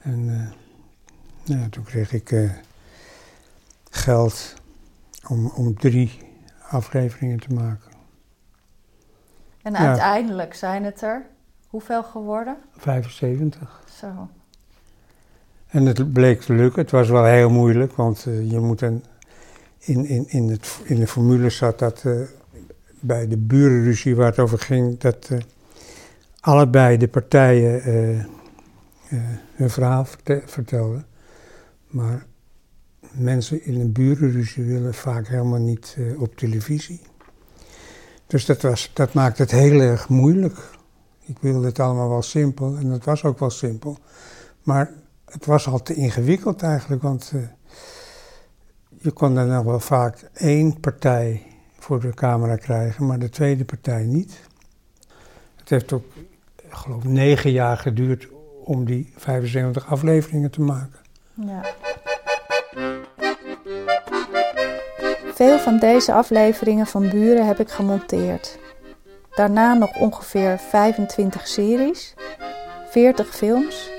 En 0.01 0.19
uh, 0.19 1.55
nou, 1.57 1.69
toen 1.69 1.83
kreeg 1.83 2.13
ik 2.13 2.31
uh, 2.31 2.51
geld 3.89 4.53
om, 5.27 5.47
om 5.47 5.75
drie 5.79 6.19
afleveringen 6.69 7.39
te 7.39 7.53
maken. 7.53 7.91
En 9.61 9.71
Ja. 9.71 9.77
uiteindelijk 9.77 10.53
zijn 10.53 10.83
het 10.83 11.01
er 11.01 11.25
hoeveel 11.67 12.03
geworden? 12.03 12.57
75. 12.77 13.83
Zo. 13.99 14.29
En 15.67 15.85
het 15.85 16.13
bleek 16.13 16.41
te 16.41 16.53
lukken. 16.53 16.81
Het 16.81 16.91
was 16.91 17.09
wel 17.09 17.25
heel 17.25 17.49
moeilijk, 17.49 17.93
want 17.95 18.21
je 18.23 18.59
moet 18.59 18.81
een, 18.81 19.03
in, 19.79 20.05
in, 20.05 20.29
in, 20.29 20.49
het, 20.49 20.79
in 20.83 20.99
de 20.99 21.07
formule 21.07 21.49
zat 21.49 21.79
dat 21.79 22.03
uh, 22.03 22.21
bij 23.03 23.27
de 23.27 23.37
burenruzie 23.37 24.15
waar 24.15 24.29
het 24.29 24.39
over 24.39 24.59
ging, 24.59 24.99
dat 24.99 25.29
uh, 25.31 25.39
allebei 26.39 26.97
de 26.97 27.07
partijen 27.07 27.81
hun 29.55 29.69
verhaal 29.69 30.05
verte 30.05 30.41
vertelden. 30.45 31.05
Maar 31.87 32.25
mensen 33.11 33.65
in 33.65 33.79
een 33.79 33.91
burenruzie 33.91 34.63
willen 34.63 34.93
vaak 34.93 35.27
helemaal 35.27 35.59
niet 35.59 35.97
op 36.17 36.35
televisie. 36.35 37.01
Dus 38.27 38.45
dat, 38.45 38.61
was, 38.61 38.91
dat 38.93 39.13
maakt 39.13 39.37
het 39.37 39.51
heel 39.51 39.79
erg 39.79 40.09
moeilijk. 40.09 40.69
Ik 41.25 41.37
wilde 41.39 41.65
het 41.65 41.79
allemaal 41.79 42.09
wel 42.09 42.21
simpel 42.21 42.75
en 42.77 42.87
het 42.87 43.05
was 43.05 43.23
ook 43.23 43.39
wel 43.39 43.49
simpel. 43.49 43.97
Maar 44.63 44.91
het 45.25 45.45
was 45.45 45.67
al 45.67 45.81
te 45.81 45.93
ingewikkeld 45.93 46.61
eigenlijk, 46.61 47.01
want 47.01 47.33
je 48.97 49.11
kon 49.11 49.35
dan 49.35 49.47
nog 49.47 49.63
wel 49.63 49.79
vaak 49.79 50.29
één 50.33 50.79
partij 50.79 51.52
voor 51.83 51.99
de 51.99 52.13
camera 52.13 52.55
krijgen, 52.55 53.05
maar 53.05 53.19
de 53.19 53.29
tweede 53.29 53.65
partij 53.65 54.03
niet. 54.03 54.39
Het 55.55 55.69
heeft 55.69 55.93
ook, 55.93 56.05
ik 56.55 56.73
geloof, 56.73 57.03
negen 57.03 57.51
jaar 57.51 57.77
geduurd 57.77 58.27
om 58.63 58.85
die 58.85 59.13
75 59.15 59.87
afleveringen 59.87 60.51
te 60.51 60.61
maken. 60.61 60.99
Ja. 61.33 61.61
Veel 65.33 65.59
van 65.59 65.77
deze 65.77 66.13
afleveringen 66.13 66.87
van 66.87 67.09
Buren 67.09 67.47
heb 67.47 67.59
ik 67.59 67.69
gemonteerd. 67.69 68.59
Daarna 69.29 69.73
nog 69.73 69.99
ongeveer 69.99 70.57
25 70.57 71.47
series, 71.47 72.13
40 72.89 73.35
films. 73.35 73.91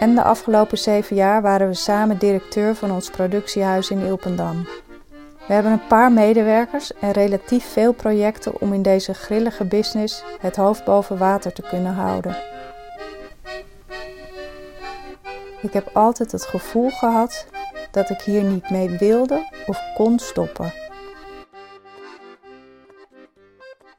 En 0.00 0.14
de 0.14 0.22
afgelopen 0.22 0.78
zeven 0.78 1.16
jaar 1.16 1.42
waren 1.42 1.68
we 1.68 1.74
samen 1.74 2.18
directeur 2.18 2.74
van 2.74 2.90
ons 2.90 3.10
productiehuis 3.10 3.90
in 3.90 4.00
Ilpendam. 4.00 4.66
We 5.46 5.52
hebben 5.52 5.72
een 5.72 5.86
paar 5.86 6.12
medewerkers 6.12 6.92
en 7.00 7.10
relatief 7.10 7.64
veel 7.64 7.92
projecten 7.92 8.60
om 8.60 8.72
in 8.72 8.82
deze 8.82 9.14
grillige 9.14 9.64
business 9.64 10.24
het 10.40 10.56
hoofd 10.56 10.84
boven 10.84 11.18
water 11.18 11.52
te 11.52 11.62
kunnen 11.62 11.94
houden. 11.94 12.36
Ik 15.60 15.72
heb 15.72 15.90
altijd 15.92 16.32
het 16.32 16.42
gevoel 16.42 16.90
gehad 16.90 17.46
dat 17.90 18.10
ik 18.10 18.20
hier 18.20 18.42
niet 18.42 18.70
mee 18.70 18.88
wilde 18.88 19.46
of 19.66 19.80
kon 19.94 20.18
stoppen. 20.18 20.72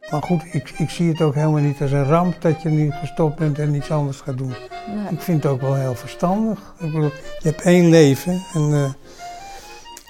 Maar 0.10 0.21
goed, 0.21 0.43
ik, 0.51 0.69
ik 0.69 0.89
zie 0.89 1.12
het 1.12 1.21
ook 1.21 1.36
helemaal 1.36 1.62
niet 1.62 1.82
als 1.82 1.91
een 1.91 2.06
ramp 2.06 2.41
dat 2.41 2.62
je 2.62 2.69
nu 2.69 2.91
gestopt 2.91 3.36
bent 3.36 3.60
en 3.60 3.75
iets 3.75 3.91
anders 3.91 4.21
gaat 4.21 4.38
doen. 4.38 4.53
Nee. 4.88 5.08
Ik 5.10 5.21
vind 5.21 5.43
het 5.43 5.51
ook 5.51 5.62
wel 5.62 5.75
heel 5.75 5.95
verstandig. 5.95 6.73
Ik 6.79 6.91
bedoel, 6.91 7.12
je 7.39 7.49
hebt 7.49 7.62
één 7.62 7.89
leven 7.89 8.43
en 8.53 8.73
eh, 8.73 9.02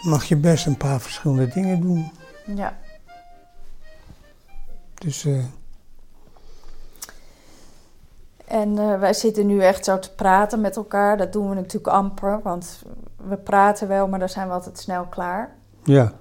mag 0.04 0.24
je 0.24 0.36
best 0.36 0.66
een 0.66 0.78
paar 0.78 1.00
verschillende 1.02 1.48
dingen 1.48 1.82
doen. 1.82 2.12
Ja. 2.46 2.78
Dus 4.94 5.26
eh, 5.26 5.44
En 8.46 8.78
eh, 8.78 9.00
wij 9.00 9.13
zitten 9.13 9.48
nu 9.48 9.62
echt 9.62 9.86
zo 9.86 10.00
te 10.00 10.13
praten 10.13 10.62
met 10.62 10.76
elkaar. 10.76 11.18
Dat 11.18 11.34
doen 11.34 11.50
we 11.50 11.56
natuurlijk 11.56 11.88
amper, 11.94 12.42
want 12.42 12.84
we 13.28 13.36
praten 13.38 13.88
wel, 13.88 14.08
maar 14.08 14.20
dan 14.20 14.30
zijn 14.30 14.48
we 14.48 14.54
altijd 14.54 14.80
snel 14.80 15.06
klaar. 15.06 15.56
ja. 15.84 16.12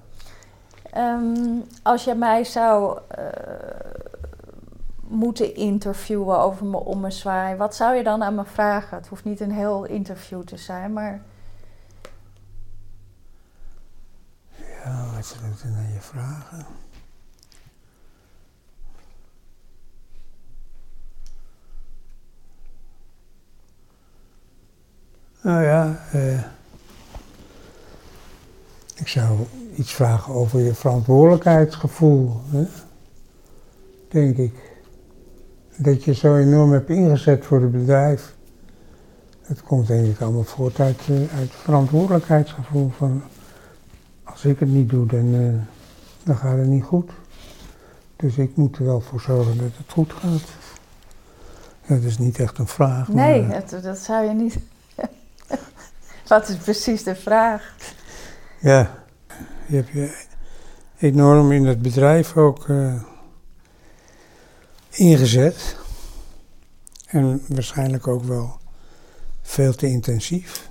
Ehm, 0.91 1.59
als 1.83 2.03
je 2.03 2.13
mij 2.13 2.43
zou 2.43 2.99
eh, 3.07 3.25
moeten 5.07 5.55
interviewen 5.55 6.39
over 6.39 6.65
mijn 6.65 6.83
ommezwaai, 6.83 7.55
wat 7.55 7.75
zou 7.75 7.95
je 7.95 8.03
dan 8.03 8.23
aan 8.23 8.35
me 8.35 8.45
vragen? 8.45 8.97
Het 8.97 9.07
hoeft 9.07 9.23
niet 9.23 9.39
een 9.39 9.51
heel 9.51 9.83
interview 9.83 10.43
te 10.43 10.57
zijn, 10.57 10.93
maar 10.93 11.21
Wat 14.83 15.35
ik 15.43 15.61
dan 15.63 15.75
aan 15.75 15.93
je 15.93 15.99
vragen? 15.99 16.65
Nou 25.41 25.63
ja, 25.63 25.99
eh, 26.11 26.39
ik 28.95 29.07
zou 29.07 29.39
iets 29.75 29.93
vragen 29.93 30.33
over 30.33 30.59
je 30.59 30.73
verantwoordelijkheidsgevoel, 30.73 32.41
hè? 32.49 32.65
denk 34.07 34.37
ik. 34.37 34.53
Dat 35.77 36.03
je 36.03 36.13
zo 36.13 36.35
enorm 36.37 36.71
hebt 36.71 36.89
ingezet 36.89 37.45
voor 37.45 37.61
het 37.61 37.71
bedrijf. 37.71 38.35
Het 39.41 39.63
komt 39.63 39.87
denk 39.87 40.07
ik 40.07 40.21
allemaal 40.21 40.43
voort 40.43 40.79
uit, 40.79 40.99
eh, 40.99 41.15
uit 41.15 41.27
het 41.29 41.51
verantwoordelijkheidsgevoel 41.51 42.89
van 42.89 43.23
als 44.23 44.45
ik 44.45 44.59
het 44.59 44.69
niet 44.69 44.89
doe, 44.89 45.05
dan, 45.05 45.33
eh, 45.33 45.75
dan 46.23 46.37
gaat 46.37 46.57
het 46.57 46.67
niet 46.67 46.83
goed. 46.83 47.11
Dus 48.15 48.37
ik 48.37 48.55
moet 48.55 48.77
er 48.77 48.85
wel 48.85 49.01
voor 49.01 49.21
zorgen 49.21 49.57
dat 49.57 49.71
het 49.77 49.91
goed 49.91 50.13
gaat. 50.13 50.49
Ja, 51.85 51.95
dat 51.95 52.03
is 52.03 52.17
niet 52.17 52.39
echt 52.39 52.57
een 52.57 52.67
vraag. 52.67 53.07
maar, 53.07 53.29
nee, 53.29 53.41
eh, 53.41 53.69
dat, 53.69 53.83
dat 53.83 53.97
zou 53.97 54.25
je 54.25 54.33
niet. 54.33 54.57
wat 56.27 56.49
is 56.49 56.55
precies 56.55 57.03
de 57.03 57.15
vraag? 57.15 57.75
Ja, 58.59 59.03
je 59.65 59.75
hebt 59.75 59.89
je 59.89 60.25
enorm 60.97 61.51
in 61.51 61.65
het 61.65 61.81
bedrijf 61.81 62.37
ook 62.37 62.69
eh, 62.69 63.01
ingezet. 64.89 65.77
En 67.05 67.41
waarschijnlijk 67.47 68.07
ook 68.07 68.23
wel 68.23 68.57
veel 69.41 69.73
te 69.73 69.87
intensief. 69.87 70.69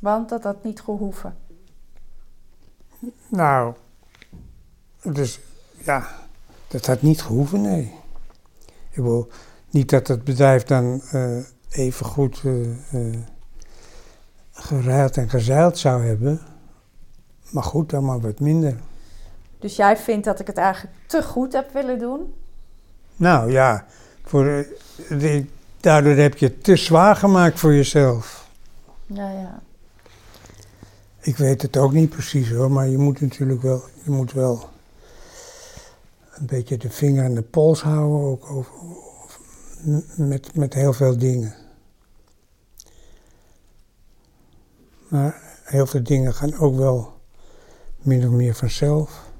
Want 0.00 0.28
dat 0.28 0.42
had 0.42 0.64
niet 0.64 0.80
gehoeven. 0.80 1.36
Nou, 3.28 3.74
dus 5.02 5.40
ja, 5.84 6.08
dat 6.68 6.86
had 6.86 7.02
niet 7.02 7.22
gehoeven, 7.22 7.60
nee. 7.60 7.94
Ik 8.90 9.02
wil 9.02 9.28
niet 9.70 9.90
dat 9.90 10.06
het 10.08 10.24
bedrijf 10.24 10.64
dan 10.64 11.02
eh, 11.10 11.36
even 11.70 12.06
goed 12.06 12.42
eh, 12.90 13.18
geruild 14.52 15.16
en 15.16 15.28
gezeild 15.30 15.78
zou 15.78 16.04
hebben. 16.06 16.40
Maar 17.50 17.62
goed, 17.62 17.90
dan 17.90 18.04
maar 18.04 18.20
wat 18.20 18.40
minder. 18.40 18.76
Dus 19.58 19.76
jij 19.76 19.96
vindt 19.96 20.24
dat 20.24 20.40
ik 20.40 20.46
het 20.46 20.56
eigenlijk 20.56 20.96
te 21.06 21.22
goed 21.22 21.52
heb 21.52 21.72
willen 21.72 21.98
doen? 21.98 22.34
Nou 23.16 23.52
ja, 23.52 23.86
voor, 24.24 24.66
die- 25.08 25.50
daardoor 25.80 26.12
heb 26.14 26.36
je 26.36 26.46
het 26.46 26.64
te 26.64 26.76
zwaar 26.76 27.16
gemaakt 27.16 27.58
voor 27.58 27.74
jezelf. 27.74 28.48
Ja, 29.06 29.30
ja. 29.30 29.60
Ik 31.28 31.36
weet 31.36 31.62
het 31.62 31.76
ook 31.76 31.92
niet 31.92 32.10
precies 32.10 32.50
hoor, 32.50 32.70
maar 32.70 32.88
je 32.88 32.98
moet 32.98 33.20
natuurlijk 33.20 33.62
wel, 33.62 33.82
je 34.04 34.10
moet 34.10 34.32
wel 34.32 34.68
een 36.34 36.46
beetje 36.46 36.76
de 36.76 36.90
vinger 36.90 37.24
aan 37.24 37.34
de 37.34 37.42
pols 37.42 37.82
houden, 37.82 38.20
ook 38.20 38.50
over, 38.50 38.72
met, 40.16 40.54
met 40.54 40.74
heel 40.74 40.92
veel 40.92 41.18
dingen. 41.18 41.54
Maar 45.08 45.42
heel 45.64 45.86
veel 45.86 46.02
dingen 46.02 46.34
gaan 46.34 46.58
ook 46.58 46.76
wel 46.76 47.12
min 48.02 48.26
of 48.26 48.32
meer 48.32 48.54
vanzelf. 48.54 49.30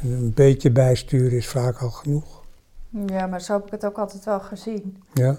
En 0.00 0.12
een 0.12 0.34
beetje 0.34 0.70
bijsturen 0.70 1.36
is 1.36 1.48
vaak 1.48 1.78
al 1.78 1.90
genoeg. 1.90 2.44
Ja, 3.06 3.26
maar 3.26 3.40
zo 3.40 3.52
heb 3.52 3.66
ik 3.66 3.70
het 3.70 3.84
ook 3.84 3.98
altijd 3.98 4.24
wel 4.24 4.40
gezien. 4.40 5.02
Ja. 5.14 5.36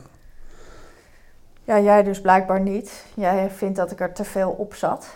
Ja, 1.69 1.79
jij 1.79 2.03
dus 2.03 2.21
blijkbaar 2.21 2.62
niet. 2.62 2.91
Jij 3.13 3.49
vindt 3.55 3.75
dat 3.75 3.91
ik 3.91 3.99
er 3.99 4.13
te 4.13 4.23
veel 4.23 4.49
op 4.49 4.73
zat. 4.73 5.08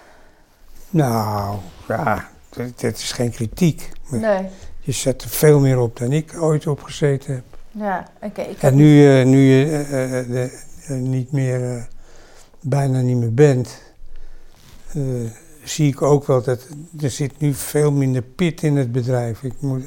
Nou, 0.89 1.57
ja, 1.87 2.27
dit, 2.49 2.79
dit 2.79 2.97
is 2.97 3.11
geen 3.11 3.31
kritiek. 3.31 3.89
Nee. 4.09 4.45
Je 4.79 4.91
zet 4.91 5.21
er 5.21 5.29
veel 5.29 5.59
meer 5.59 5.79
op 5.79 5.97
dan 5.97 6.11
ik 6.11 6.41
ooit 6.41 6.67
op 6.67 6.81
gezeten 6.83 7.33
heb. 7.33 7.43
Ja, 7.71 8.07
oké. 8.21 8.41
heb 8.41 8.59
En 8.59 8.75
nu, 8.75 9.19
eh, 9.19 9.25
nu 9.25 9.37
je 9.37 9.65
eh, 9.65 10.19
eh, 10.19 10.27
de- 10.29 10.93
niet 10.93 11.31
meer, 11.31 11.87
bijna 12.59 13.01
niet 13.01 13.17
meer 13.17 13.33
bent, 13.33 13.81
zie 15.63 15.87
ik 15.87 16.01
ook 16.01 16.25
wel 16.27 16.43
dat 16.43 16.67
er 17.01 17.09
zit 17.09 17.39
nu 17.39 17.53
veel 17.53 17.91
minder 17.91 18.21
pit 18.21 18.63
in 18.63 18.77
het 18.77 18.91
bedrijf. 18.91 19.43
Ik 19.43 19.53
moet, 19.59 19.83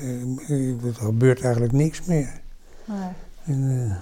er 0.86 0.94
gebeurt 0.94 1.42
eigenlijk 1.42 1.72
niks 1.72 2.04
meer. 2.04 2.40
Nee. 2.84 3.08
En, 3.44 3.96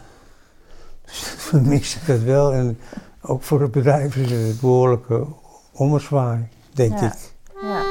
we 1.51 1.61
missen 1.61 2.01
dat 2.07 2.21
wel. 2.21 2.53
En 2.53 2.79
ook 3.23 3.43
voor 3.43 3.61
het 3.61 3.71
bedrijf 3.71 4.17
is 4.17 4.31
het 4.31 4.41
een 4.41 4.59
behoorlijke 4.61 5.27
ommezwaai, 5.73 6.49
denk 6.73 6.99
Ja. 6.99 7.07
ik. 7.07 7.13
Ja. 7.63 7.83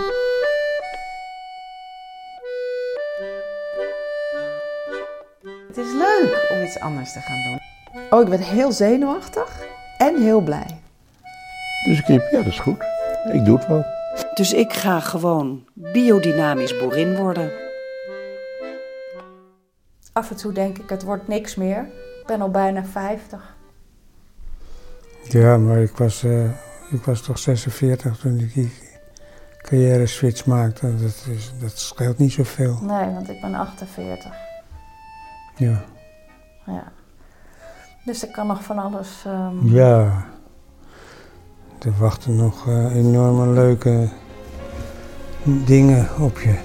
Het 5.68 5.78
is 5.78 5.92
leuk 5.92 6.48
om 6.52 6.62
iets 6.64 6.80
anders 6.80 7.14
te 7.14 7.20
gaan 7.20 7.44
doen. 7.44 7.60
Oh, 8.10 8.22
ik 8.24 8.30
ben 8.30 8.40
heel 8.40 8.72
zenuwachtig 8.72 9.66
en 9.98 10.22
heel 10.22 10.42
blij. 10.42 10.80
Dus 11.86 12.00
ik 12.00 12.06
riep, 12.06 12.28
ja, 12.32 12.38
dat 12.38 12.46
is 12.46 12.60
goed. 12.60 12.78
Ik 13.34 13.46
doe 13.46 13.58
het 13.58 13.68
wel. 13.68 13.86
Dus 14.34 14.54
ik 14.54 14.74
ga 14.74 15.00
gewoon 15.00 15.66
biodynamisch 15.74 16.78
boerin 16.78 17.16
worden. 17.16 17.52
Af 20.14 20.30
en 20.30 20.36
toe 20.36 20.52
denk 20.52 20.78
ik, 20.78 20.90
het 20.90 21.04
wordt 21.04 21.28
niks 21.28 21.56
meer. 21.56 21.88
Ik 22.24 22.30
ben 22.30 22.42
al 22.42 22.50
bijna 22.52 22.84
50. 22.86 23.56
Ja, 25.24 25.58
maar 25.58 25.78
ik 25.78 25.98
was, 25.98 26.24
eh, 26.24 26.44
ik 26.92 27.04
was 27.06 27.22
toch 27.22 27.38
46 27.40 28.18
toen 28.18 28.40
ik 28.40 28.54
die 28.54 28.72
carrière 29.62 30.06
switch 30.06 30.46
maakte. 30.46 30.96
Dat, 30.96 31.26
is, 31.30 31.54
dat 31.60 31.78
scheelt 31.80 32.18
niet 32.18 32.32
zoveel. 32.32 32.78
Nee, 32.82 33.14
want 33.14 33.30
ik 33.30 33.42
ben 33.42 33.54
48. 33.56 34.34
Ja. 35.56 35.84
Ja. 36.66 36.92
Dus 38.06 38.26
ik 38.26 38.32
kan 38.32 38.48
nog 38.48 38.64
van 38.64 38.80
alles. 38.80 39.24
ehm, 39.26 39.68
ja. 39.68 40.26
Er 41.80 41.94
wachten 42.00 42.36
nog 42.36 42.68
eh, 42.68 42.96
enorme 42.96 43.48
leuke 43.54 44.10
dingen 45.44 46.10
op 46.20 46.40
je. 46.40 46.60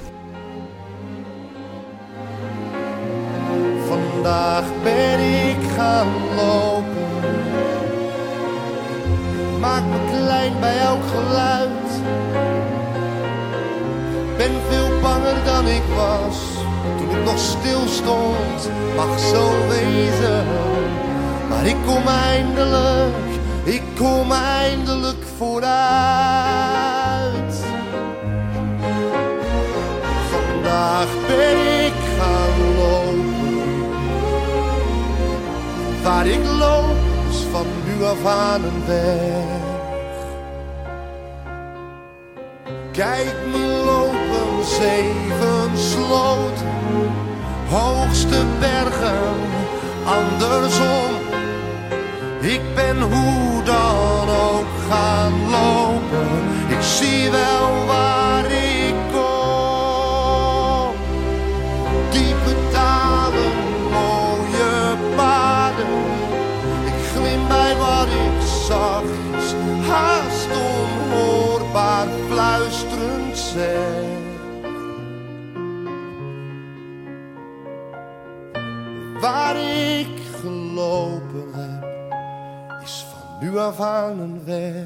Vandaag 3.88 4.82
ben 4.82 5.20
ik 5.20 5.27
gaan 5.88 6.08
lopen. 6.36 7.06
Maak 9.60 9.82
me 9.82 9.98
klein 10.10 10.52
bij 10.60 10.78
elk 10.78 11.04
geluid. 11.14 11.90
Ben 14.36 14.52
veel 14.68 14.90
banger 15.02 15.44
dan 15.44 15.66
ik 15.66 15.82
was. 15.96 16.38
Toen 16.98 17.10
ik 17.10 17.24
nog 17.24 17.38
stil 17.38 17.86
stond, 17.86 18.70
mag 18.96 19.18
zo 19.18 19.50
wezen. 19.68 20.44
Maar 21.48 21.66
ik 21.66 21.76
kom 21.86 22.06
eindelijk, 22.06 23.28
ik 23.64 23.82
kom 23.96 24.32
eindelijk 24.32 25.24
vooruit. 25.36 25.76
Vandaag 30.30 31.08
ben 31.26 31.86
ik 31.86 31.94
gaan 32.18 32.76
lopen. 32.76 33.07
Waar 36.18 36.26
ik 36.26 36.44
loop 36.44 36.96
is 37.30 37.42
van 37.52 37.66
nu 37.86 38.04
af 38.04 38.24
aan 38.26 38.64
een 38.64 38.86
weg. 38.86 39.60
Kijk 42.92 43.34
me 43.50 43.82
lopen, 43.84 44.64
zeven 44.64 45.78
sloten. 45.78 46.66
hoogste 47.68 48.44
bergen 48.60 49.34
andersom. 50.04 51.10
Ik 52.40 52.60
ben 52.74 53.00
hoe 53.00 53.62
dan 53.62 54.28
ook 54.28 54.72
gaan 54.90 55.32
lopen. 55.50 56.28
Ik 56.68 56.82
zie 56.82 57.30
wel 57.30 57.86
waar 57.86 58.17
Waar 79.20 79.56
ik 79.56 80.08
gelopen 80.40 81.48
heb, 81.52 81.86
is 82.82 83.06
van 83.10 83.48
nu 83.48 83.58
af 83.58 83.80
aan 83.80 84.18
een 84.18 84.44
weg. 84.44 84.84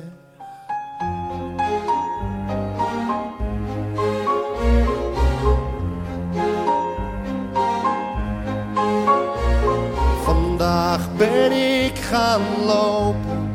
Vandaag 10.23 11.17
ben 11.17 11.53
ik 11.85 11.99
gaan 11.99 12.43
lopen, 12.65 13.55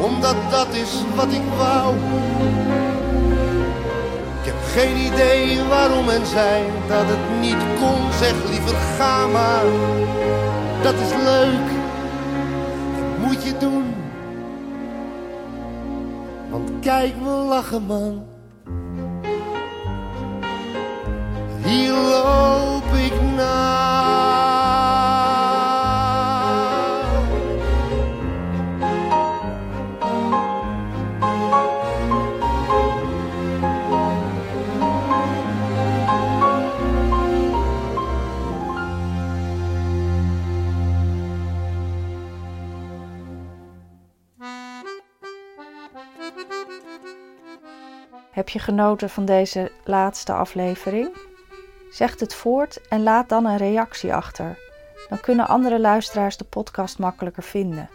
omdat 0.00 0.36
dat 0.50 0.74
is 0.74 1.02
wat 1.16 1.32
ik 1.32 1.42
wou. 1.56 1.94
Geen 4.78 4.96
idee 4.96 5.62
waarom 5.68 6.08
en 6.08 6.26
zij 6.26 6.64
dat 6.88 7.04
het 7.06 7.40
niet 7.40 7.62
kon. 7.80 8.12
Zeg 8.12 8.34
liever 8.50 8.74
ga 8.74 9.26
maar, 9.26 9.64
dat 10.82 10.94
is 10.94 11.14
leuk. 11.24 11.68
Dat 12.98 13.26
moet 13.26 13.44
je 13.44 13.56
doen. 13.58 13.94
Want 16.50 16.70
kijk 16.80 17.14
me 17.20 17.30
lachen 17.30 17.86
man. 17.86 18.26
Hier 21.64 21.92
loop 21.92 22.94
ik 22.94 23.20
naar. 23.36 23.97
Heb 48.48 48.56
je 48.56 48.62
genoten 48.72 49.10
van 49.10 49.24
deze 49.24 49.72
laatste 49.84 50.32
aflevering? 50.32 51.16
Zeg 51.90 52.18
het 52.18 52.34
voort 52.34 52.88
en 52.88 53.02
laat 53.02 53.28
dan 53.28 53.44
een 53.44 53.56
reactie 53.56 54.14
achter. 54.14 54.58
Dan 55.08 55.20
kunnen 55.20 55.48
andere 55.48 55.80
luisteraars 55.80 56.36
de 56.36 56.44
podcast 56.44 56.98
makkelijker 56.98 57.42
vinden. 57.42 57.90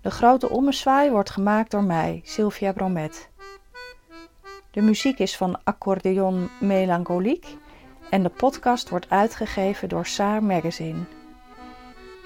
De 0.00 0.10
grote 0.10 0.48
ommezwaai 0.48 1.10
wordt 1.10 1.30
gemaakt 1.30 1.70
door 1.70 1.84
mij, 1.84 2.20
Sylvia 2.24 2.72
Bromet. 2.72 3.28
De 4.70 4.80
muziek 4.80 5.18
is 5.18 5.36
van 5.36 5.60
Accordeon 5.64 6.48
Melancholique 6.60 7.56
en 8.10 8.22
de 8.22 8.30
podcast 8.30 8.88
wordt 8.88 9.10
uitgegeven 9.10 9.88
door 9.88 10.06
Saar 10.06 10.42
Magazine. 10.42 11.04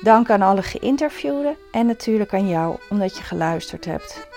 Dank 0.02 0.30
aan 0.30 0.42
alle 0.42 0.62
geïnterviewden 0.62 1.56
en 1.72 1.86
natuurlijk 1.86 2.34
aan 2.34 2.48
jou 2.48 2.78
omdat 2.90 3.16
je 3.16 3.22
geluisterd 3.22 3.84
hebt. 3.84 4.28